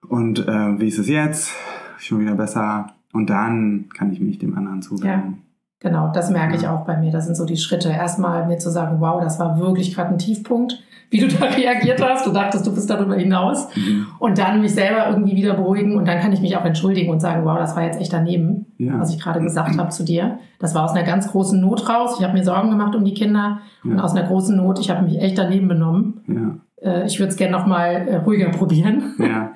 [0.09, 1.53] Und äh, wie ist es jetzt?
[1.99, 2.93] Schon wieder besser.
[3.13, 5.43] Und dann kann ich mich dem anderen zuwenden.
[5.81, 7.11] Genau, das merke ich auch bei mir.
[7.11, 7.91] Das sind so die Schritte.
[7.91, 12.03] Erstmal mir zu sagen, wow, das war wirklich gerade ein Tiefpunkt, wie du da reagiert
[12.03, 12.27] hast.
[12.27, 13.69] Du dachtest, du bist darüber hinaus.
[13.77, 14.07] Mhm.
[14.19, 17.21] Und dann mich selber irgendwie wieder beruhigen und dann kann ich mich auch entschuldigen und
[17.21, 18.99] sagen, wow, das war jetzt echt daneben, ja.
[18.99, 20.39] was ich gerade gesagt habe zu dir.
[20.59, 22.17] Das war aus einer ganz großen Not raus.
[22.19, 23.91] Ich habe mir Sorgen gemacht um die Kinder ja.
[23.91, 26.21] und aus einer großen Not, ich habe mich echt daneben benommen.
[26.27, 26.57] Ja.
[26.83, 29.15] Äh, ich würde es gerne nochmal äh, ruhiger probieren.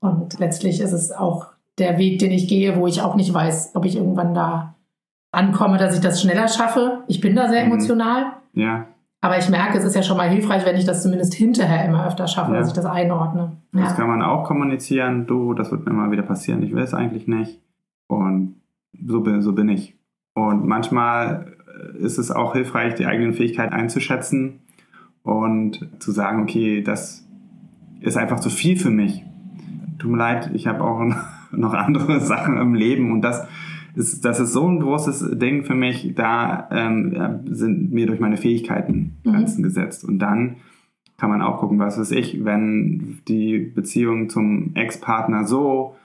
[0.00, 1.46] Und letztlich ist es auch
[1.78, 4.74] der Weg, den ich gehe, wo ich auch nicht weiß, ob ich irgendwann da
[5.32, 7.04] ankomme, dass ich das schneller schaffe.
[7.08, 7.72] Ich bin da sehr mhm.
[7.72, 8.26] emotional.
[8.52, 8.86] Ja.
[9.24, 12.06] Aber ich merke, es ist ja schon mal hilfreich, wenn ich das zumindest hinterher immer
[12.06, 12.58] öfter schaffe, ja.
[12.58, 13.56] dass ich das einordne.
[13.72, 13.80] Ja.
[13.80, 15.26] Das kann man auch kommunizieren.
[15.26, 16.62] Du, das wird mir mal wieder passieren.
[16.62, 17.62] Ich will es eigentlich nicht.
[18.06, 18.56] Und
[18.92, 19.96] so bin, so bin ich.
[20.34, 21.56] Und manchmal
[21.98, 24.60] ist es auch hilfreich, die eigenen Fähigkeiten einzuschätzen
[25.22, 27.26] und zu sagen, okay, das
[28.02, 29.24] ist einfach zu viel für mich.
[29.98, 31.02] Tut mir leid, ich habe auch
[31.50, 33.48] noch andere Sachen im Leben und das
[33.94, 36.14] ist, das ist so ein großes Ding für mich.
[36.14, 39.30] Da ähm, sind mir durch meine Fähigkeiten mhm.
[39.30, 39.64] Grenzen mhm.
[39.64, 40.04] gesetzt.
[40.04, 40.56] Und dann
[41.16, 45.96] kann man auch gucken, was weiß ich, wenn die Beziehung zum Ex-Partner so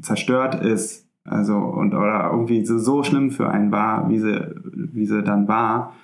[0.00, 5.04] zerstört ist, also und oder irgendwie so, so schlimm für einen war, wie sie, wie
[5.04, 5.94] sie dann war,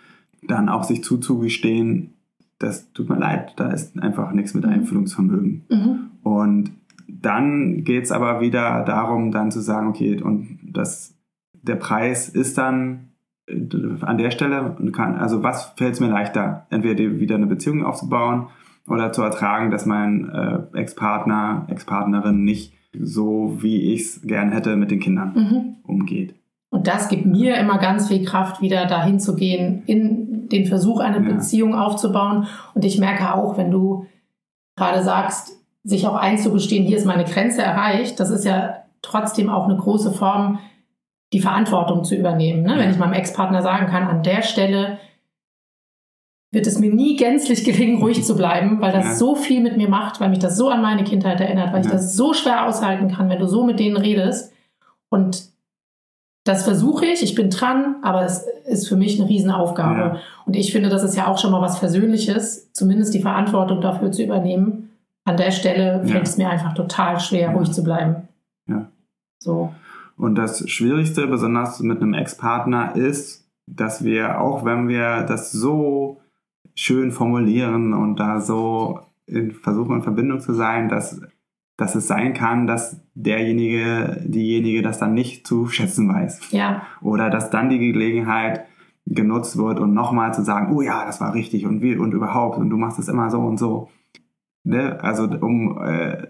[0.47, 2.13] dann auch sich zuzugestehen,
[2.59, 4.73] das tut mir leid, da ist einfach nichts mit mhm.
[4.73, 5.65] Einfühlungsvermögen.
[5.71, 5.99] Mhm.
[6.23, 6.71] Und
[7.09, 11.14] dann geht es aber wieder darum, dann zu sagen, okay, und das,
[11.53, 13.12] der Preis ist dann
[13.49, 13.55] äh,
[14.01, 17.85] an der Stelle und kann, also was fällt es mir leichter, entweder wieder eine Beziehung
[17.85, 18.49] aufzubauen
[18.88, 24.77] oder zu ertragen, dass mein äh, Ex-Partner, Ex-Partnerin nicht so, wie ich es gern hätte,
[24.77, 25.77] mit den Kindern mhm.
[25.83, 26.35] umgeht.
[26.71, 31.01] Und das gibt mir immer ganz viel Kraft, wieder dahin zu gehen, in den Versuch,
[31.01, 31.35] eine ja.
[31.35, 32.47] Beziehung aufzubauen.
[32.75, 34.07] Und ich merke auch, wenn du
[34.77, 35.56] gerade sagst,
[35.87, 40.12] sich auch einzugestehen, hier ist meine Grenze erreicht, das ist ja trotzdem auch eine große
[40.12, 40.59] Form,
[41.33, 42.62] die Verantwortung zu übernehmen.
[42.62, 42.75] Ne?
[42.77, 44.99] Wenn ich meinem Ex-Partner sagen kann, an der Stelle
[46.53, 49.14] wird es mir nie gänzlich gelingen, ruhig zu bleiben, weil das ja.
[49.14, 51.87] so viel mit mir macht, weil mich das so an meine Kindheit erinnert, weil ja.
[51.87, 54.53] ich das so schwer aushalten kann, wenn du so mit denen redest.
[55.09, 55.51] Und
[56.44, 59.99] das versuche ich, ich bin dran, aber es ist für mich eine Riesenaufgabe.
[59.99, 60.16] Ja.
[60.46, 64.11] Und ich finde, das ist ja auch schon mal was Versöhnliches, zumindest die Verantwortung dafür
[64.11, 64.86] zu übernehmen.
[65.27, 68.29] An der Stelle fällt es mir einfach total schwer, ruhig zu bleiben.
[68.69, 68.93] Ja.
[69.39, 69.75] So.
[70.17, 76.21] Und das Schwierigste, besonders mit einem Ex-Partner, ist, dass wir, auch wenn wir das so
[76.77, 81.21] schön formulieren und da so in, versuchen in Verbindung zu sein, dass,
[81.77, 86.53] dass es sein kann, dass derjenige, diejenige das dann nicht zu schätzen weiß.
[86.53, 86.83] Ja.
[87.03, 88.65] Oder dass dann die Gelegenheit
[89.07, 92.59] genutzt wird und nochmal zu sagen, oh ja, das war richtig und wie und überhaupt
[92.59, 93.89] und du machst es immer so und so.
[94.67, 95.03] Ne?
[95.03, 96.27] Also um äh,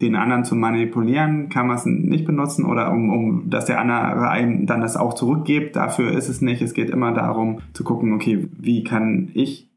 [0.00, 4.28] den anderen zu manipulieren, kann man es nicht benutzen oder um, um, dass der andere
[4.28, 5.76] einem dann das auch zurückgibt.
[5.76, 6.60] Dafür ist es nicht.
[6.60, 9.70] Es geht immer darum zu gucken, okay, wie kann ich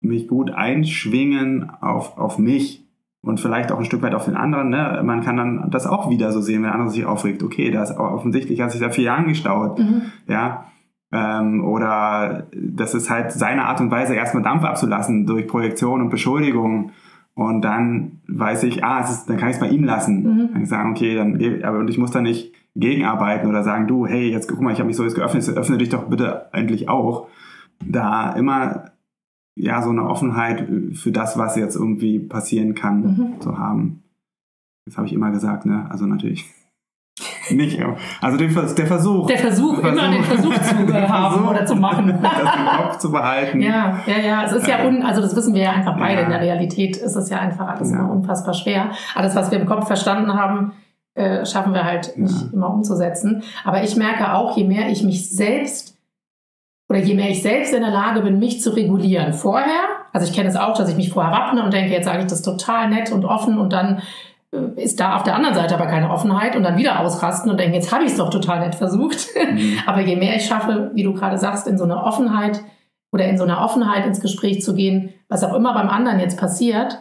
[0.00, 2.84] mich gut einschwingen auf, auf mich
[3.22, 4.68] und vielleicht auch ein Stück weit auf den anderen.
[4.68, 5.00] Ne?
[5.04, 7.42] Man kann dann das auch wieder so sehen, wenn der andere sich aufregt.
[7.42, 9.78] Okay, da ist offensichtlich hat sich da vier Jahre gestaut.
[9.78, 10.02] Mhm.
[10.28, 10.66] Ja.
[11.10, 16.10] Ähm, oder das ist halt seine Art und Weise, erstmal Dampf abzulassen durch Projektion und
[16.10, 16.90] Beschuldigung
[17.34, 20.22] und dann weiß ich, ah, ist, dann kann ich es bei ihm lassen.
[20.22, 20.38] Mhm.
[20.38, 23.86] Dann kann ich sagen, okay, dann aber und ich muss da nicht gegenarbeiten oder sagen,
[23.86, 26.08] du, hey, jetzt guck mal, ich habe mich so jetzt geöffnet, jetzt öffne dich doch
[26.08, 27.28] bitte endlich auch.
[27.84, 28.92] Da immer
[29.56, 33.40] ja so eine Offenheit für das, was jetzt irgendwie passieren kann, mhm.
[33.40, 34.02] zu haben.
[34.86, 35.86] Das habe ich immer gesagt, ne?
[35.90, 36.52] Also natürlich
[37.50, 37.80] nicht,
[38.20, 39.26] also den, der Versuch.
[39.28, 40.74] Der Versuch, der immer den Versuch zu
[41.08, 42.18] haben Versuch, oder zu machen.
[42.22, 43.60] das im Kopf zu behalten.
[43.60, 44.44] Ja, ja, ja.
[44.44, 46.20] Es ist ja, un, also das wissen wir ja einfach beide.
[46.20, 46.24] Ja.
[46.24, 47.98] In der Realität ist es ja einfach alles ja.
[47.98, 48.90] immer unfassbar schwer.
[49.14, 50.72] Alles, was wir im Kopf verstanden haben,
[51.14, 52.48] äh, schaffen wir halt nicht ja.
[52.52, 53.44] immer umzusetzen.
[53.64, 55.96] Aber ich merke auch, je mehr ich mich selbst
[56.88, 60.34] oder je mehr ich selbst in der Lage bin, mich zu regulieren vorher, also ich
[60.34, 62.90] kenne es auch, dass ich mich vorher wappne und denke, jetzt sage ich das total
[62.90, 64.00] nett und offen und dann äh,
[64.76, 67.74] ist da auf der anderen Seite aber keine Offenheit und dann wieder ausrasten und denken,
[67.74, 69.28] jetzt habe ich es doch total nett versucht.
[69.36, 69.78] Mhm.
[69.86, 72.60] aber je mehr ich schaffe, wie du gerade sagst, in so eine Offenheit
[73.12, 76.38] oder in so einer Offenheit ins Gespräch zu gehen, was auch immer beim anderen jetzt
[76.38, 76.98] passiert,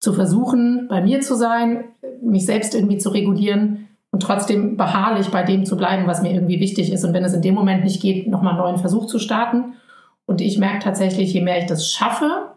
[0.00, 1.84] zu versuchen, bei mir zu sein,
[2.22, 6.60] mich selbst irgendwie zu regulieren und trotzdem beharrlich bei dem zu bleiben, was mir irgendwie
[6.60, 7.04] wichtig ist.
[7.04, 9.74] Und wenn es in dem Moment nicht geht, nochmal einen neuen Versuch zu starten.
[10.26, 12.52] Und ich merke tatsächlich, je mehr ich das schaffe,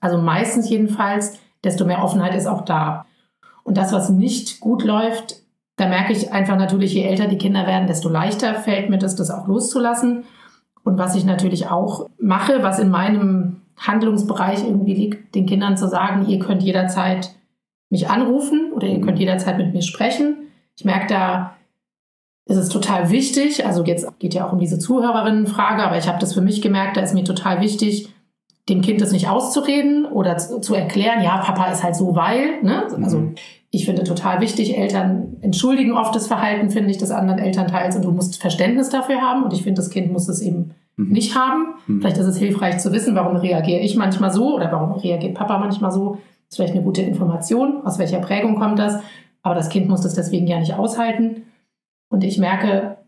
[0.00, 3.06] also meistens jedenfalls, desto mehr Offenheit ist auch da.
[3.66, 5.42] Und das, was nicht gut läuft,
[5.74, 9.16] da merke ich einfach natürlich, je älter die Kinder werden, desto leichter fällt mir das,
[9.16, 10.22] das auch loszulassen.
[10.84, 15.88] Und was ich natürlich auch mache, was in meinem Handlungsbereich irgendwie liegt, den Kindern zu
[15.88, 17.34] sagen, ihr könnt jederzeit
[17.90, 20.36] mich anrufen oder ihr könnt jederzeit mit mir sprechen.
[20.76, 21.56] Ich merke da,
[22.44, 26.20] ist es total wichtig, also jetzt geht ja auch um diese Zuhörerinnenfrage, aber ich habe
[26.20, 28.08] das für mich gemerkt, da ist mir total wichtig,
[28.68, 32.62] dem Kind das nicht auszureden oder zu, zu erklären, ja, Papa ist halt so, weil,
[32.62, 32.84] ne?
[33.02, 33.34] Also mhm.
[33.70, 38.04] Ich finde total wichtig, Eltern entschuldigen oft das Verhalten, finde ich, des anderen Elternteils und
[38.04, 41.12] du musst Verständnis dafür haben und ich finde, das Kind muss es eben mhm.
[41.12, 41.74] nicht haben.
[41.86, 42.00] Mhm.
[42.00, 45.58] Vielleicht ist es hilfreich zu wissen, warum reagiere ich manchmal so oder warum reagiert Papa
[45.58, 46.12] manchmal so.
[46.12, 49.02] Das ist vielleicht eine gute Information, aus welcher Prägung kommt das,
[49.42, 51.42] aber das Kind muss das deswegen ja nicht aushalten.
[52.08, 52.98] Und ich merke,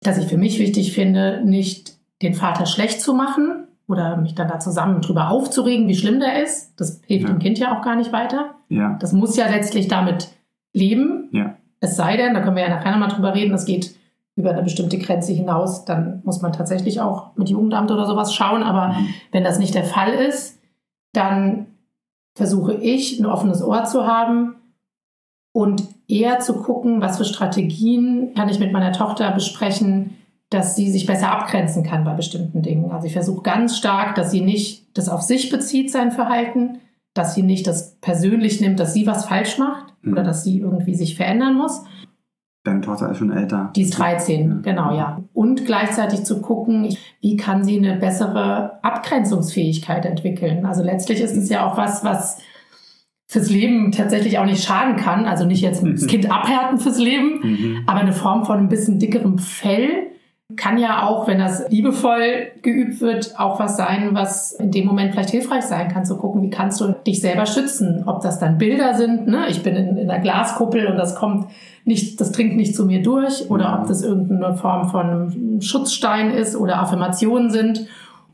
[0.00, 4.48] dass ich für mich wichtig finde, nicht den Vater schlecht zu machen oder mich dann
[4.48, 6.78] da zusammen drüber aufzuregen, wie schlimm der ist.
[6.78, 7.34] Das hilft ja.
[7.34, 8.54] dem Kind ja auch gar nicht weiter.
[8.68, 8.96] Ja.
[9.00, 10.28] Das muss ja letztlich damit
[10.72, 11.28] leben.
[11.32, 11.56] Ja.
[11.80, 13.96] Es sei denn, da können wir ja nachher nochmal drüber reden, es geht
[14.36, 18.62] über eine bestimmte Grenze hinaus, dann muss man tatsächlich auch mit Jugendamt oder sowas schauen.
[18.62, 19.08] Aber mhm.
[19.32, 20.60] wenn das nicht der Fall ist,
[21.12, 21.66] dann
[22.36, 24.54] versuche ich, ein offenes Ohr zu haben
[25.52, 30.16] und eher zu gucken, was für Strategien kann ich mit meiner Tochter besprechen,
[30.50, 32.90] dass sie sich besser abgrenzen kann bei bestimmten Dingen.
[32.90, 36.78] Also ich versuche ganz stark, dass sie nicht das auf sich bezieht, sein Verhalten,
[37.14, 40.12] dass sie nicht das persönlich nimmt, dass sie was falsch macht mhm.
[40.12, 41.84] oder dass sie irgendwie sich verändern muss.
[42.64, 43.70] Deine Tochter ist schon älter.
[43.76, 44.56] Die ist 13, ja.
[44.62, 45.22] genau, ja.
[45.32, 50.66] Und gleichzeitig zu gucken, wie kann sie eine bessere Abgrenzungsfähigkeit entwickeln.
[50.66, 52.38] Also letztlich ist es ja auch was, was
[53.26, 55.26] fürs Leben tatsächlich auch nicht schaden kann.
[55.26, 57.82] Also nicht jetzt das Kind abhärten fürs Leben, mhm.
[57.86, 60.08] aber eine Form von ein bisschen dickerem Fell
[60.56, 65.12] kann ja auch, wenn das liebevoll geübt wird, auch was sein, was in dem Moment
[65.12, 68.04] vielleicht hilfreich sein kann, zu gucken, wie kannst du dich selber schützen.
[68.06, 69.46] Ob das dann Bilder sind, ne?
[69.48, 71.48] ich bin in, in einer Glaskuppel und das kommt
[71.84, 76.56] nicht, das dringt nicht zu mir durch, oder ob das irgendeine Form von Schutzstein ist
[76.56, 77.86] oder Affirmationen sind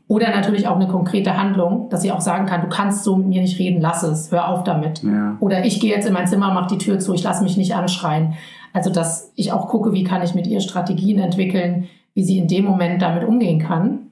[0.07, 3.27] oder natürlich auch eine konkrete Handlung, dass sie auch sagen kann, du kannst so mit
[3.27, 5.03] mir nicht reden, lass es, hör auf damit.
[5.03, 5.35] Ja.
[5.41, 7.75] Oder ich gehe jetzt in mein Zimmer, mach die Tür zu, ich lass mich nicht
[7.75, 8.35] anschreien.
[8.71, 12.47] Also dass ich auch gucke, wie kann ich mit ihr Strategien entwickeln, wie sie in
[12.47, 14.07] dem Moment damit umgehen kann.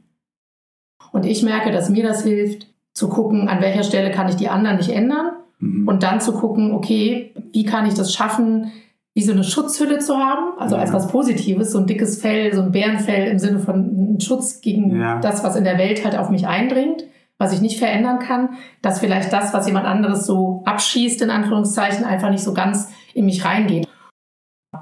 [1.12, 4.50] Und ich merke, dass mir das hilft, zu gucken, an welcher Stelle kann ich die
[4.50, 5.88] anderen nicht ändern mhm.
[5.88, 8.72] und dann zu gucken, okay, wie kann ich das schaffen,
[9.16, 10.82] wie so eine Schutzhülle zu haben, also ja.
[10.82, 15.00] als was Positives, so ein dickes Fell, so ein Bärenfell im Sinne von Schutz gegen
[15.00, 15.20] ja.
[15.20, 17.04] das, was in der Welt halt auf mich eindringt,
[17.38, 18.50] was ich nicht verändern kann,
[18.82, 23.26] dass vielleicht das, was jemand anderes so abschießt, in Anführungszeichen, einfach nicht so ganz in
[23.26, 23.88] mich reingeht.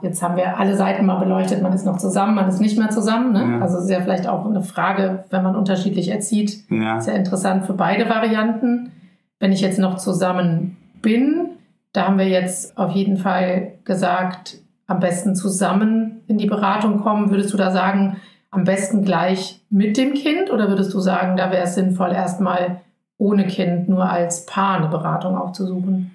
[0.02, 2.90] Jetzt haben wir alle Seiten mal beleuchtet, man ist noch zusammen, man ist nicht mehr
[2.90, 3.34] zusammen.
[3.34, 3.58] Ne?
[3.58, 3.62] Ja.
[3.62, 6.98] Also ist ja vielleicht auch eine Frage, wenn man unterschiedlich erzieht, ja.
[6.98, 8.92] ist ja interessant für beide Varianten.
[9.40, 11.52] Wenn ich jetzt noch zusammen bin,
[11.94, 17.32] da haben wir jetzt auf jeden Fall gesagt, am besten zusammen in die Beratung kommen.
[17.32, 18.18] Würdest du da sagen,
[18.50, 22.82] am besten gleich mit dem Kind oder würdest du sagen, da wäre es sinnvoll, erstmal
[23.18, 26.12] ohne Kind nur als Paar eine Beratung aufzusuchen?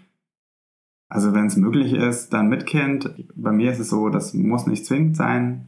[1.09, 3.15] Also wenn es möglich ist, dann mit Kind.
[3.35, 5.67] Bei mir ist es so, das muss nicht zwingend sein,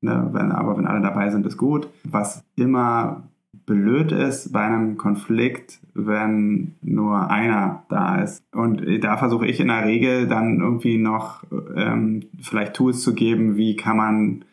[0.00, 1.88] ne, wenn, aber wenn alle dabei sind, ist gut.
[2.04, 3.24] Was immer
[3.66, 8.42] blöd ist bei einem Konflikt, wenn nur einer da ist.
[8.52, 13.56] Und da versuche ich in der Regel dann irgendwie noch ähm, vielleicht Tools zu geben,
[13.56, 14.44] wie kann man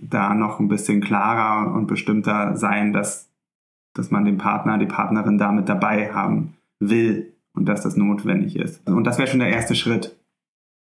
[0.00, 3.28] da noch ein bisschen klarer und bestimmter sein, dass,
[3.92, 8.86] dass man den Partner, die Partnerin damit dabei haben will und dass das notwendig ist.
[8.88, 10.16] Und das wäre schon der erste Schritt.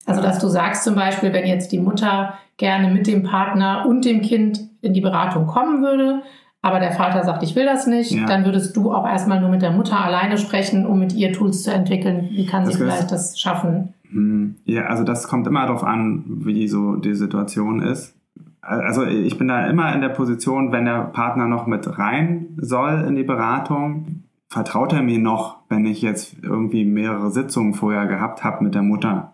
[0.06, 4.06] Also, dass du sagst zum Beispiel, wenn jetzt die Mutter gerne mit dem Partner und
[4.06, 6.24] dem Kind in die Beratung kommen würde,
[6.64, 8.26] aber der Vater sagt, ich will das nicht, ja.
[8.26, 11.64] dann würdest du auch erstmal nur mit der Mutter alleine sprechen, um mit ihr Tools
[11.64, 12.30] zu entwickeln.
[12.32, 13.94] Wie kann sie das vielleicht das schaffen?
[14.12, 14.56] Hm.
[14.66, 18.16] Ja, also das kommt immer darauf an, wie so die Situation ist.
[18.62, 23.06] Also ich bin da immer in der Position, wenn der Partner noch mit rein soll
[23.08, 28.44] in die Beratung, vertraut er mir noch, wenn ich jetzt irgendwie mehrere Sitzungen vorher gehabt
[28.44, 29.34] habe mit der Mutter?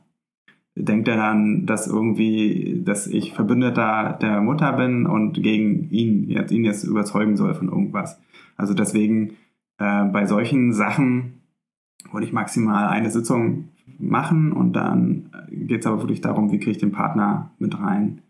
[0.77, 6.51] denkt er dann, dass irgendwie, dass ich Verbündeter der Mutter bin und gegen ihn, jetzt,
[6.51, 8.19] ihn jetzt überzeugen soll von irgendwas.
[8.55, 9.31] Also deswegen
[9.79, 11.41] äh, bei solchen Sachen
[12.11, 13.69] würde ich maximal eine Sitzung
[13.99, 18.21] machen und dann geht es aber wirklich darum, wie kriege ich den Partner mit rein.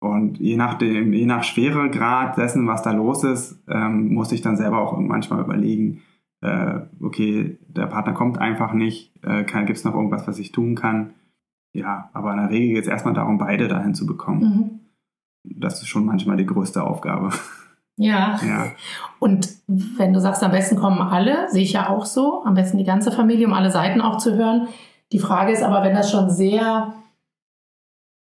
[0.00, 4.40] Und je nach dem, je nach Schweregrad dessen, was da los ist, ähm, muss ich
[4.40, 6.02] dann selber auch manchmal überlegen,
[6.42, 10.74] äh, okay, der Partner kommt einfach nicht, äh, gibt es noch irgendwas, was ich tun
[10.74, 11.14] kann?
[11.72, 14.40] Ja, aber in der Regel geht es erstmal darum, beide dahin zu bekommen.
[14.40, 14.80] Mhm.
[15.44, 17.30] Das ist schon manchmal die größte Aufgabe.
[17.96, 18.38] Ja.
[18.46, 18.66] ja.
[19.18, 22.78] Und wenn du sagst, am besten kommen alle, sehe ich ja auch so, am besten
[22.78, 24.68] die ganze Familie, um alle Seiten auch zu hören.
[25.12, 26.94] Die Frage ist aber, wenn das schon sehr,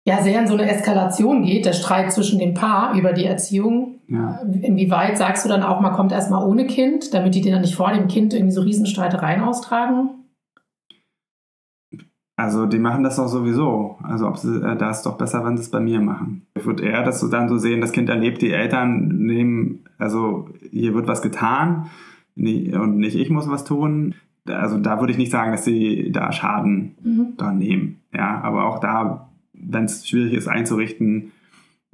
[0.06, 4.00] ja, sehr in so eine Eskalation geht, der Streit zwischen dem Paar über die Erziehung,
[4.06, 4.40] ja.
[4.60, 7.74] inwieweit sagst du dann auch, man kommt erstmal ohne Kind, damit die dir dann nicht
[7.74, 10.10] vor dem Kind irgendwie so Riesenstreitereien austragen?
[12.36, 13.96] Also die machen das doch sowieso.
[14.02, 16.46] Also ob sie, äh, da ist doch besser, wenn sie es bei mir machen.
[16.54, 20.48] Ich würde eher das so dann so sehen, das Kind erlebt, die Eltern nehmen, also
[20.70, 21.90] hier wird was getan
[22.36, 24.14] und nicht ich muss was tun.
[24.46, 27.36] Also da würde ich nicht sagen, dass sie da Schaden mhm.
[27.36, 28.00] dran nehmen.
[28.12, 29.30] Ja, aber auch da,
[29.66, 31.32] wenn es schwierig ist einzurichten,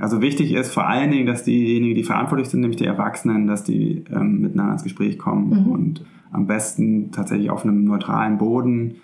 [0.00, 3.64] also wichtig ist vor allen Dingen, dass diejenigen, die verantwortlich sind, nämlich die Erwachsenen, dass
[3.64, 5.70] die ähm, miteinander ins Gespräch kommen mhm.
[5.70, 8.96] und am besten tatsächlich auf einem neutralen Boden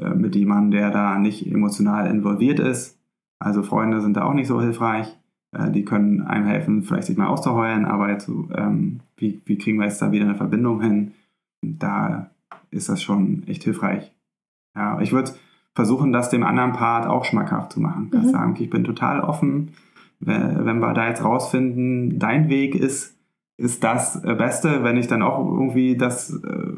[0.00, 2.96] äh, mit jemandem, der da nicht emotional involviert ist.
[3.40, 5.16] Also Freunde sind da auch nicht so hilfreich.
[5.50, 9.78] Äh, die können einem helfen, vielleicht sich mal auszuheulen, aber jetzt, ähm, wie, wie kriegen
[9.78, 11.12] wir jetzt da wieder eine Verbindung hin?
[11.60, 12.30] Da
[12.70, 14.12] ist das schon echt hilfreich.
[14.76, 15.32] Ja, ich würde
[15.76, 18.10] versuchen, das dem anderen Part auch schmackhaft zu machen.
[18.12, 18.28] Mhm.
[18.30, 19.74] Sagen, okay, ich bin total offen.
[20.18, 23.14] Wenn wir da jetzt rausfinden, dein Weg ist,
[23.58, 26.72] ist das Beste, wenn ich dann auch irgendwie das äh,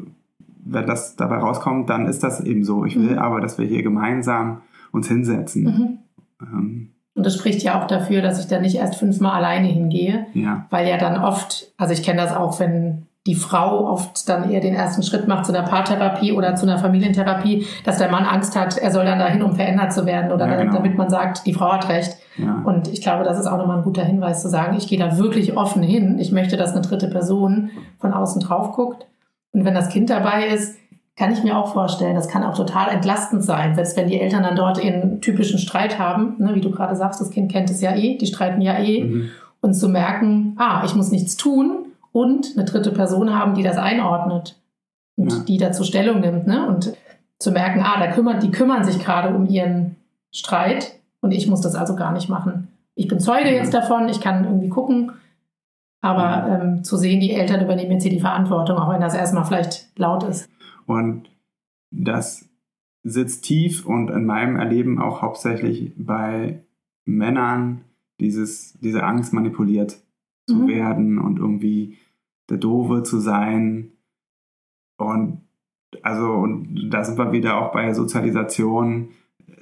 [0.71, 2.85] wenn das dabei rauskommt, dann ist das eben so.
[2.85, 3.19] Ich will mhm.
[3.19, 5.63] aber, dass wir hier gemeinsam uns hinsetzen.
[5.63, 5.97] Mhm.
[6.41, 10.27] Ähm, und das spricht ja auch dafür, dass ich dann nicht erst fünfmal alleine hingehe,
[10.33, 10.65] ja.
[10.69, 14.61] weil ja dann oft, also ich kenne das auch, wenn die Frau oft dann eher
[14.61, 18.55] den ersten Schritt macht zu einer Paartherapie oder zu einer Familientherapie, dass der Mann Angst
[18.55, 20.73] hat, er soll dann dahin, um verändert zu werden oder ja, genau.
[20.73, 22.17] damit man sagt, die Frau hat recht.
[22.37, 22.61] Ja.
[22.63, 25.17] Und ich glaube, das ist auch nochmal ein guter Hinweis zu sagen, ich gehe da
[25.17, 26.17] wirklich offen hin.
[26.17, 29.05] Ich möchte, dass eine dritte Person von außen drauf guckt
[29.51, 30.77] und wenn das Kind dabei ist,
[31.17, 34.43] kann ich mir auch vorstellen, das kann auch total entlastend sein, selbst wenn die Eltern
[34.43, 37.81] dann dort einen typischen Streit haben, ne, wie du gerade sagst, das Kind kennt es
[37.81, 39.29] ja eh, die streiten ja eh, mhm.
[39.59, 43.77] und zu merken, ah, ich muss nichts tun und eine dritte Person haben, die das
[43.77, 44.59] einordnet
[45.15, 45.39] und ja.
[45.39, 46.67] die dazu Stellung nimmt, ne?
[46.67, 46.93] Und
[47.39, 49.95] zu merken, ah, da kümmert, die kümmern sich gerade um ihren
[50.31, 52.67] Streit und ich muss das also gar nicht machen.
[52.95, 55.13] Ich bin Zeuge jetzt davon, ich kann irgendwie gucken,
[56.01, 59.45] aber ähm, zu sehen, die Eltern übernehmen jetzt hier die Verantwortung, auch wenn das erstmal
[59.45, 60.49] vielleicht laut ist.
[60.85, 61.29] Und
[61.91, 62.49] das
[63.03, 66.63] sitzt tief und in meinem Erleben auch hauptsächlich bei
[67.05, 67.81] Männern,
[68.19, 69.97] dieses, diese Angst manipuliert
[70.49, 70.67] zu mhm.
[70.67, 71.97] werden und irgendwie
[72.49, 73.91] der Doofe zu sein.
[74.97, 75.41] Und
[76.03, 79.09] also, und da sind wir wieder auch bei Sozialisation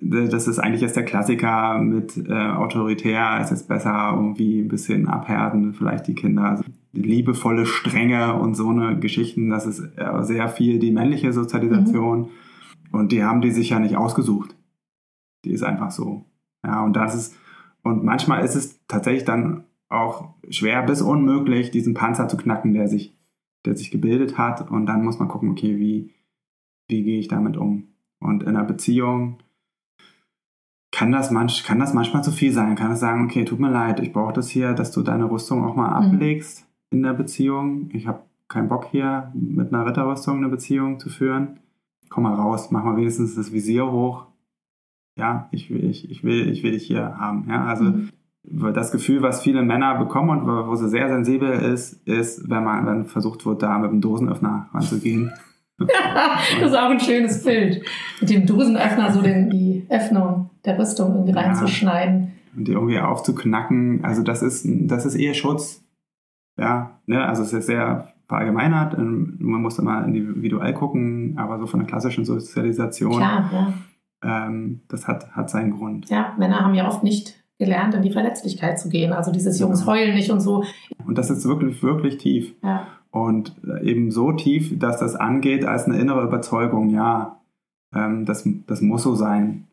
[0.02, 5.08] das ist eigentlich jetzt der Klassiker mit äh, autoritär, es ist besser irgendwie ein bisschen
[5.08, 6.44] abhärten, vielleicht die Kinder.
[6.44, 6.64] Also
[6.94, 12.20] liebevolle Strenge und so eine Geschichten, das ist äh, sehr viel die männliche Sozialisation.
[12.20, 12.28] Mhm.
[12.92, 14.56] Und die haben die sich ja nicht ausgesucht.
[15.46, 16.26] Die ist einfach so.
[16.66, 17.36] Ja, und das ist,
[17.84, 22.88] und manchmal ist es tatsächlich dann auch schwer bis unmöglich, diesen Panzer zu knacken, der
[22.88, 23.18] sich,
[23.66, 24.70] der sich gebildet hat.
[24.70, 26.14] Und dann muss man gucken, okay, wie,
[26.88, 27.88] wie gehe ich damit um?
[28.20, 29.40] Und in einer Beziehung
[30.92, 32.76] kann das, manch, kann das manchmal zu viel sein.
[32.76, 35.64] Kann es sagen, okay, tut mir leid, ich brauche das hier, dass du deine Rüstung
[35.64, 36.14] auch mal mhm.
[36.14, 36.98] ablegst mhm.
[36.98, 37.90] in der Beziehung.
[37.94, 41.60] Ich habe keinen Bock hier mit einer Ritterrüstung eine Beziehung zu führen.
[42.10, 44.26] Komm mal raus, mach mal wenigstens das Visier hoch.
[45.18, 47.48] Ja, ich will, ich, ich will, ich will dich hier haben.
[47.50, 48.10] Ja, also mhm.
[48.50, 52.86] Das Gefühl, was viele Männer bekommen und wo sie sehr sensibel ist, ist, wenn man
[52.86, 55.32] wenn versucht wird, da mit dem Dosenöffner ranzugehen.
[55.78, 57.86] das ist auch ein schönes Bild.
[58.22, 61.42] Mit dem Dosenöffner so den, die Öffnung der Rüstung irgendwie ja.
[61.42, 62.34] reinzuschneiden.
[62.56, 64.04] Und die irgendwie aufzuknacken.
[64.04, 65.84] Also das ist, das ist eher Schutz.
[66.60, 67.24] Ja, ne?
[67.28, 68.98] also es ist sehr verallgemeinert.
[68.98, 73.18] Man muss immer individuell gucken, aber so von der klassischen Sozialisation.
[73.18, 73.74] Klar, ja.
[74.24, 76.10] Ähm, das hat, hat seinen Grund.
[76.10, 79.14] Ja, Männer haben ja oft nicht gelernt, in die Verletzlichkeit zu gehen.
[79.14, 80.64] Also dieses Jungs heulen nicht und so.
[81.06, 82.54] Und das ist wirklich, wirklich tief.
[82.64, 82.88] Ja.
[83.12, 87.40] Und eben so tief, dass das angeht als eine innere Überzeugung, ja,
[87.96, 89.66] ähm, das, das muss so sein,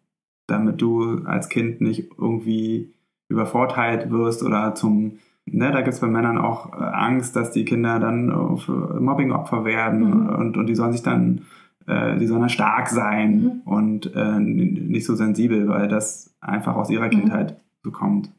[0.47, 2.95] damit du als Kind nicht irgendwie
[3.29, 7.65] übervorteilt wirst oder zum, ne, da gibt es bei Männern auch äh, Angst, dass die
[7.65, 10.29] Kinder dann Mobbingopfer werden mhm.
[10.29, 11.43] und, und die sollen sich dann,
[11.87, 13.51] äh, die sollen dann stark sein mhm.
[13.65, 17.11] und äh, nicht so sensibel, weil das einfach aus ihrer mhm.
[17.11, 18.31] Kindheit so kommt.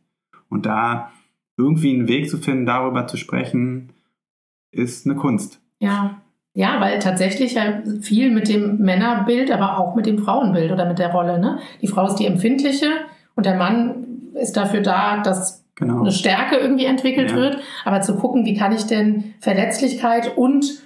[0.49, 1.11] Und da
[1.57, 3.93] irgendwie einen Weg zu finden, darüber zu sprechen,
[4.71, 5.61] ist eine Kunst.
[5.79, 6.21] Ja.
[6.57, 10.99] Ja, weil tatsächlich ja viel mit dem Männerbild, aber auch mit dem Frauenbild oder mit
[10.99, 11.37] der Rolle.
[11.37, 11.59] Ne?
[11.81, 12.87] Die Frau ist die empfindliche
[13.35, 15.99] und der Mann ist dafür da, dass genau.
[15.99, 17.35] eine Stärke irgendwie entwickelt ja.
[17.35, 17.57] wird.
[17.83, 20.81] Aber zu gucken, wie kann ich denn Verletzlichkeit und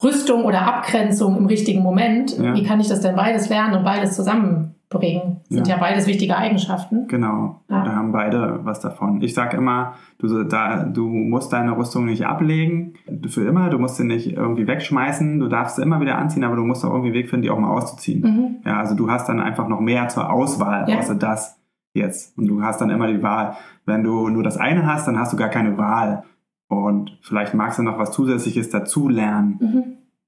[0.00, 2.54] Rüstung oder Abgrenzung im richtigen Moment, ja.
[2.54, 5.40] wie kann ich das denn beides lernen und beides zusammen bringen.
[5.50, 7.08] Sind ja, ja beides wichtige Eigenschaften.
[7.08, 7.60] Genau.
[7.68, 7.84] Ja.
[7.84, 9.20] Da haben beide was davon.
[9.20, 12.94] Ich sage immer, du, da, du musst deine Rüstung nicht ablegen
[13.26, 13.68] für immer.
[13.68, 15.40] Du musst sie nicht irgendwie wegschmeißen.
[15.40, 17.58] Du darfst sie immer wieder anziehen, aber du musst auch irgendwie Weg finden, die auch
[17.58, 18.22] mal auszuziehen.
[18.22, 18.56] Mhm.
[18.64, 20.98] Ja, also du hast dann einfach noch mehr zur Auswahl, ja.
[20.98, 21.60] außer das
[21.92, 22.38] jetzt.
[22.38, 23.56] Und du hast dann immer die Wahl.
[23.84, 26.24] Wenn du nur das eine hast, dann hast du gar keine Wahl.
[26.68, 29.58] Und vielleicht magst du noch was Zusätzliches dazu lernen.
[29.60, 29.84] Mhm.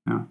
[0.06, 0.26] Ja.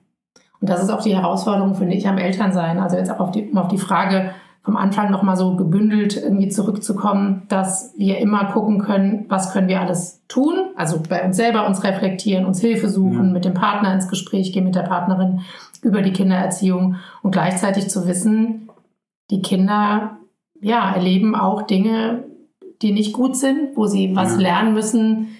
[0.62, 2.80] Und das ist auch die Herausforderung, finde ich, am Elternsein.
[2.80, 4.32] Also jetzt auch auf die, um auf die Frage
[4.62, 9.80] vom Anfang nochmal so gebündelt irgendwie zurückzukommen, dass wir immer gucken können, was können wir
[9.80, 10.54] alles tun.
[10.76, 13.34] Also bei uns selber uns reflektieren, uns Hilfe suchen, ja.
[13.34, 15.42] mit dem Partner ins Gespräch gehen, mit der Partnerin
[15.82, 18.70] über die Kindererziehung und gleichzeitig zu wissen,
[19.32, 20.18] die Kinder
[20.62, 22.26] ja, erleben auch Dinge,
[22.82, 24.42] die nicht gut sind, wo sie was ja.
[24.42, 25.38] lernen müssen,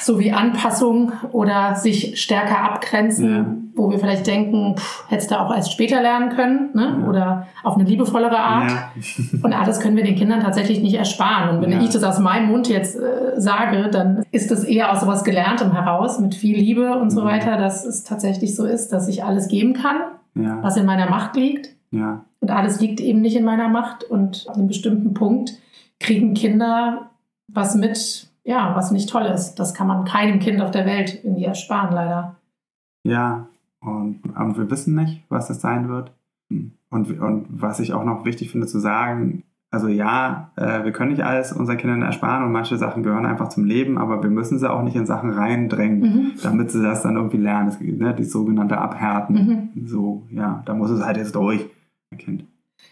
[0.00, 3.63] so wie Anpassung oder sich stärker abgrenzen, ja.
[3.76, 6.98] Wo wir vielleicht denken, pff, hättest du auch erst später lernen können ne?
[7.00, 7.08] Ja.
[7.08, 8.70] oder auf eine liebevollere Art.
[8.70, 8.92] Ja.
[9.42, 11.56] und alles können wir den Kindern tatsächlich nicht ersparen.
[11.56, 15.00] Und wenn ich das aus meinem Mund jetzt äh, sage, dann ist das eher aus
[15.00, 17.26] sowas Gelerntem heraus, mit viel Liebe und so mhm.
[17.26, 19.96] weiter, dass es tatsächlich so ist, dass ich alles geben kann,
[20.62, 21.70] was in meiner Macht liegt.
[22.40, 24.04] Und alles liegt eben nicht in meiner Macht.
[24.04, 25.52] Und an einem bestimmten Punkt
[26.00, 27.10] kriegen Kinder
[27.48, 29.56] was mit, ja, was nicht toll ist.
[29.56, 32.36] Das kann man keinem Kind auf der Welt irgendwie ersparen, leider.
[33.06, 33.46] Ja,
[33.84, 36.12] und, und wir wissen nicht, was das sein wird.
[36.90, 39.42] Und, und was ich auch noch wichtig finde zu sagen,
[39.74, 43.48] also ja, äh, wir können nicht alles unseren Kindern ersparen und manche Sachen gehören einfach
[43.48, 46.32] zum Leben, aber wir müssen sie auch nicht in Sachen reindrängen, mhm.
[46.44, 47.66] damit sie das dann irgendwie lernen.
[47.66, 49.72] Das, ne, die sogenannte Abhärten.
[49.74, 49.86] Mhm.
[49.88, 51.66] So, ja, da muss es halt jetzt durch,
[52.12, 52.44] ein Kind.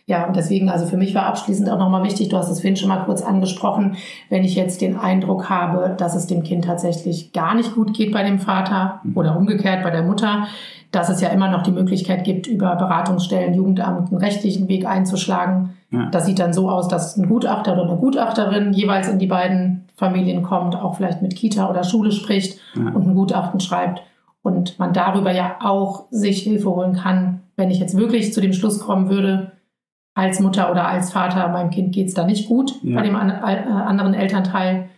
[0.06, 2.76] Ja, und deswegen, also für mich war abschließend auch nochmal wichtig, du hast es vorhin
[2.76, 3.96] schon mal kurz angesprochen,
[4.30, 8.12] wenn ich jetzt den Eindruck habe, dass es dem Kind tatsächlich gar nicht gut geht
[8.12, 9.16] bei dem Vater mhm.
[9.16, 10.48] oder umgekehrt bei der Mutter,
[10.90, 15.70] dass es ja immer noch die Möglichkeit gibt, über Beratungsstellen, Jugendamt einen rechtlichen Weg einzuschlagen.
[15.90, 16.08] Ja.
[16.10, 19.84] Das sieht dann so aus, dass ein Gutachter oder eine Gutachterin jeweils in die beiden
[19.94, 22.90] Familien kommt, auch vielleicht mit Kita oder Schule spricht ja.
[22.90, 24.02] und ein Gutachten schreibt.
[24.42, 28.52] Und man darüber ja auch sich Hilfe holen kann, wenn ich jetzt wirklich zu dem
[28.52, 29.52] Schluss kommen würde,
[30.14, 32.96] als Mutter oder als Vater, meinem Kind geht es da nicht gut ja.
[32.96, 34.90] bei dem an, äh, anderen Elternteil,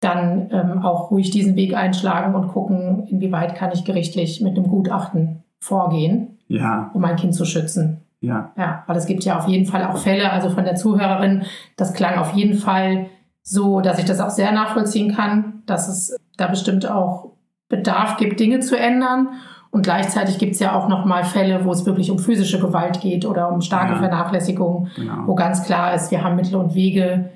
[0.00, 4.68] dann ähm, auch ruhig diesen Weg einschlagen und gucken, inwieweit kann ich gerichtlich mit einem
[4.68, 6.90] Gutachten vorgehen, ja.
[6.94, 8.02] um mein Kind zu schützen.
[8.20, 8.52] Ja.
[8.56, 11.44] Ja, weil es gibt ja auf jeden Fall auch Fälle, also von der Zuhörerin,
[11.76, 13.06] das klang auf jeden Fall
[13.42, 17.32] so, dass ich das auch sehr nachvollziehen kann, dass es da bestimmt auch
[17.68, 19.28] Bedarf gibt, Dinge zu ändern.
[19.70, 23.00] Und gleichzeitig gibt es ja auch noch mal Fälle, wo es wirklich um physische Gewalt
[23.00, 23.98] geht oder um starke ja.
[23.98, 25.26] Vernachlässigung, genau.
[25.26, 27.30] wo ganz klar ist, wir haben Mittel und Wege,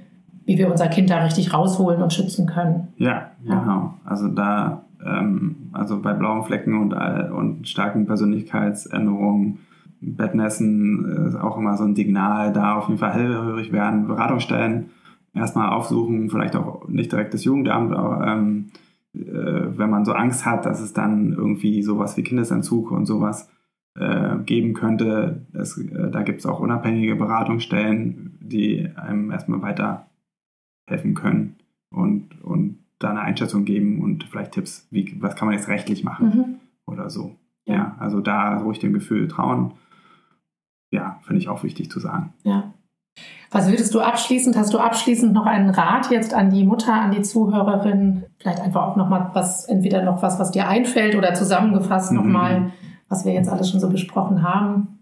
[0.46, 2.88] wie wir unser Kind da richtig rausholen und schützen können.
[2.96, 3.60] Ja, ja.
[3.60, 3.94] genau.
[4.04, 9.58] Also da, ähm, also bei blauen Flecken und, und starken Persönlichkeitsänderungen,
[10.00, 14.90] Bettnässen ist auch immer so ein Signal, da auf jeden Fall hellhörig werden, Beratungsstellen
[15.34, 18.78] erstmal aufsuchen, vielleicht auch nicht direkt das Jugendamt, aber ähm, äh,
[19.14, 23.50] wenn man so Angst hat, dass es dann irgendwie sowas wie Kindesentzug und sowas
[23.94, 25.46] äh, geben könnte.
[25.52, 31.56] Das, äh, da gibt es auch unabhängige Beratungsstellen, die einem erstmal weiterhelfen können
[31.90, 36.04] und, und da eine Einschätzung geben und vielleicht Tipps, wie, was kann man jetzt rechtlich
[36.04, 36.60] machen mhm.
[36.86, 37.36] oder so.
[37.66, 37.74] Ja.
[37.74, 39.74] ja, also da ruhig dem Gefühl trauen.
[40.90, 42.32] Ja, finde ich auch wichtig zu sagen.
[42.44, 42.74] Ja.
[43.50, 47.10] Was würdest du abschließend, hast du abschließend noch einen Rat jetzt an die Mutter, an
[47.10, 48.24] die Zuhörerin?
[48.38, 52.18] Vielleicht einfach auch nochmal was, entweder noch was, was dir einfällt oder zusammengefasst mhm.
[52.18, 52.72] nochmal,
[53.10, 55.00] was wir jetzt alles schon so besprochen haben?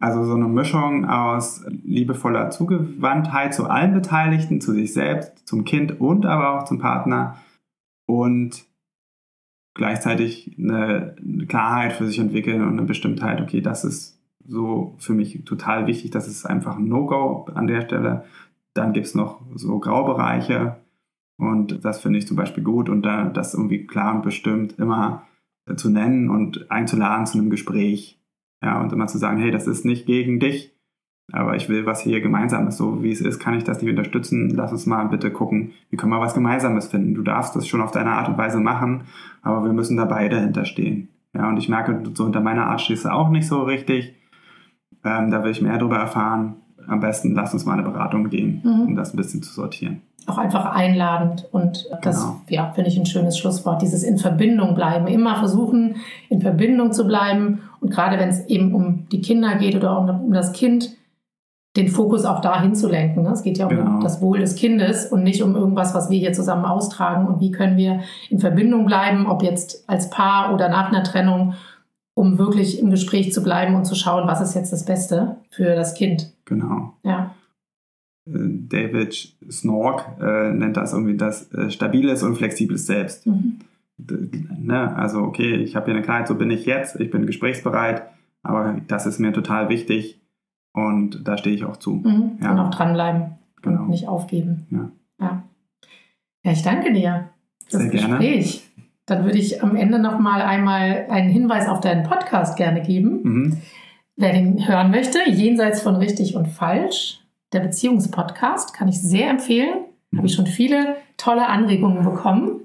[0.00, 6.00] Also so eine Mischung aus liebevoller Zugewandtheit zu allen Beteiligten, zu sich selbst, zum Kind
[6.00, 7.36] und aber auch zum Partner
[8.06, 8.64] und
[9.74, 11.16] gleichzeitig eine
[11.48, 14.17] Klarheit für sich entwickeln und eine Bestimmtheit, okay, das ist
[14.48, 16.10] so für mich total wichtig.
[16.10, 18.24] Das ist einfach ein No-Go an der Stelle.
[18.74, 20.76] Dann gibt es noch so Graubereiche
[21.38, 25.26] und das finde ich zum Beispiel gut und da das irgendwie klar und bestimmt immer
[25.76, 28.18] zu nennen und einzuladen zu einem Gespräch.
[28.62, 30.74] Ja, und immer zu sagen, hey, das ist nicht gegen dich,
[31.30, 34.50] aber ich will was hier Gemeinsames, so wie es ist, kann ich das nicht unterstützen.
[34.50, 37.14] Lass uns mal bitte gucken, wie können wir was Gemeinsames finden.
[37.14, 39.02] Du darfst das schon auf deine Art und Weise machen,
[39.42, 41.08] aber wir müssen da beide hinterstehen.
[41.34, 44.14] Ja, und ich merke, so hinter meiner Art stehst du auch nicht so richtig.
[45.04, 46.56] Ähm, da will ich mehr darüber erfahren.
[46.86, 48.80] Am besten lass uns mal eine Beratung gehen, mhm.
[48.88, 50.02] um das ein bisschen zu sortieren.
[50.26, 52.40] Auch einfach einladend und das genau.
[52.48, 55.06] ja, finde ich ein schönes Schlusswort, dieses in Verbindung bleiben.
[55.06, 55.96] Immer versuchen,
[56.28, 60.08] in Verbindung zu bleiben und gerade wenn es eben um die Kinder geht oder um,
[60.08, 60.90] um das Kind,
[61.76, 63.22] den Fokus auch dahin zu lenken.
[63.22, 63.30] Ne?
[63.30, 64.00] Es geht ja um genau.
[64.00, 67.52] das Wohl des Kindes und nicht um irgendwas, was wir hier zusammen austragen und wie
[67.52, 71.54] können wir in Verbindung bleiben, ob jetzt als Paar oder nach einer Trennung
[72.18, 75.76] um wirklich im Gespräch zu bleiben und zu schauen, was ist jetzt das Beste für
[75.76, 76.32] das Kind.
[76.46, 76.94] Genau.
[77.04, 77.32] Ja.
[78.26, 78.38] Äh,
[78.68, 83.24] David Snork äh, nennt das irgendwie das äh, stabiles und flexibles Selbst.
[83.24, 83.60] Mhm.
[83.98, 84.96] Ne?
[84.96, 88.02] Also, okay, ich habe hier eine Klarheit, so bin ich jetzt, ich bin gesprächsbereit,
[88.42, 90.20] aber das ist mir total wichtig
[90.72, 92.02] und da stehe ich auch zu.
[92.04, 92.38] Mhm.
[92.42, 92.50] Ja.
[92.50, 93.82] Und auch dranbleiben genau.
[93.82, 94.66] und nicht aufgeben.
[94.70, 94.90] Ja.
[95.20, 95.42] ja.
[96.44, 97.28] Ja, ich danke dir.
[97.70, 98.62] Das Sehr Gespräch.
[98.62, 98.67] Gerne.
[99.08, 103.20] Dann würde ich am Ende noch mal einmal einen Hinweis auf deinen Podcast gerne geben.
[103.22, 103.56] Mhm.
[104.16, 107.20] Wer den hören möchte, jenseits von richtig und falsch,
[107.52, 109.86] der Beziehungspodcast, kann ich sehr empfehlen.
[110.10, 110.18] Mhm.
[110.18, 112.60] Habe ich schon viele tolle Anregungen bekommen.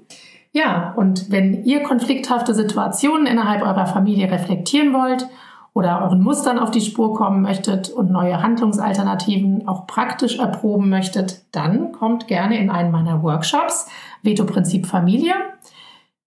[0.52, 5.26] Ja, und wenn ihr konflikthafte Situationen innerhalb eurer Familie reflektieren wollt
[5.72, 11.42] oder euren Mustern auf die Spur kommen möchtet und neue Handlungsalternativen auch praktisch erproben möchtet,
[11.52, 13.88] dann kommt gerne in einen meiner Workshops
[14.22, 15.34] Veto-Prinzip Familie.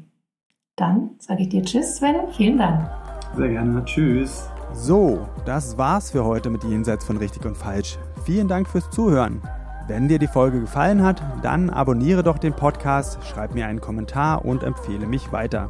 [0.76, 2.16] Dann sage ich dir Tschüss, Sven.
[2.32, 2.88] Vielen Dank.
[3.36, 3.84] Sehr gerne.
[3.86, 4.50] Tschüss.
[4.74, 7.98] So, das war's für heute mit Jenseits von Richtig und Falsch.
[8.26, 9.42] Vielen Dank fürs Zuhören.
[9.88, 14.44] Wenn dir die Folge gefallen hat, dann abonniere doch den Podcast, schreib mir einen Kommentar
[14.44, 15.70] und empfehle mich weiter.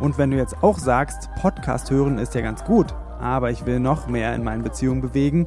[0.00, 3.78] Und wenn du jetzt auch sagst, Podcast hören ist ja ganz gut, aber ich will
[3.78, 5.46] noch mehr in meinen Beziehungen bewegen,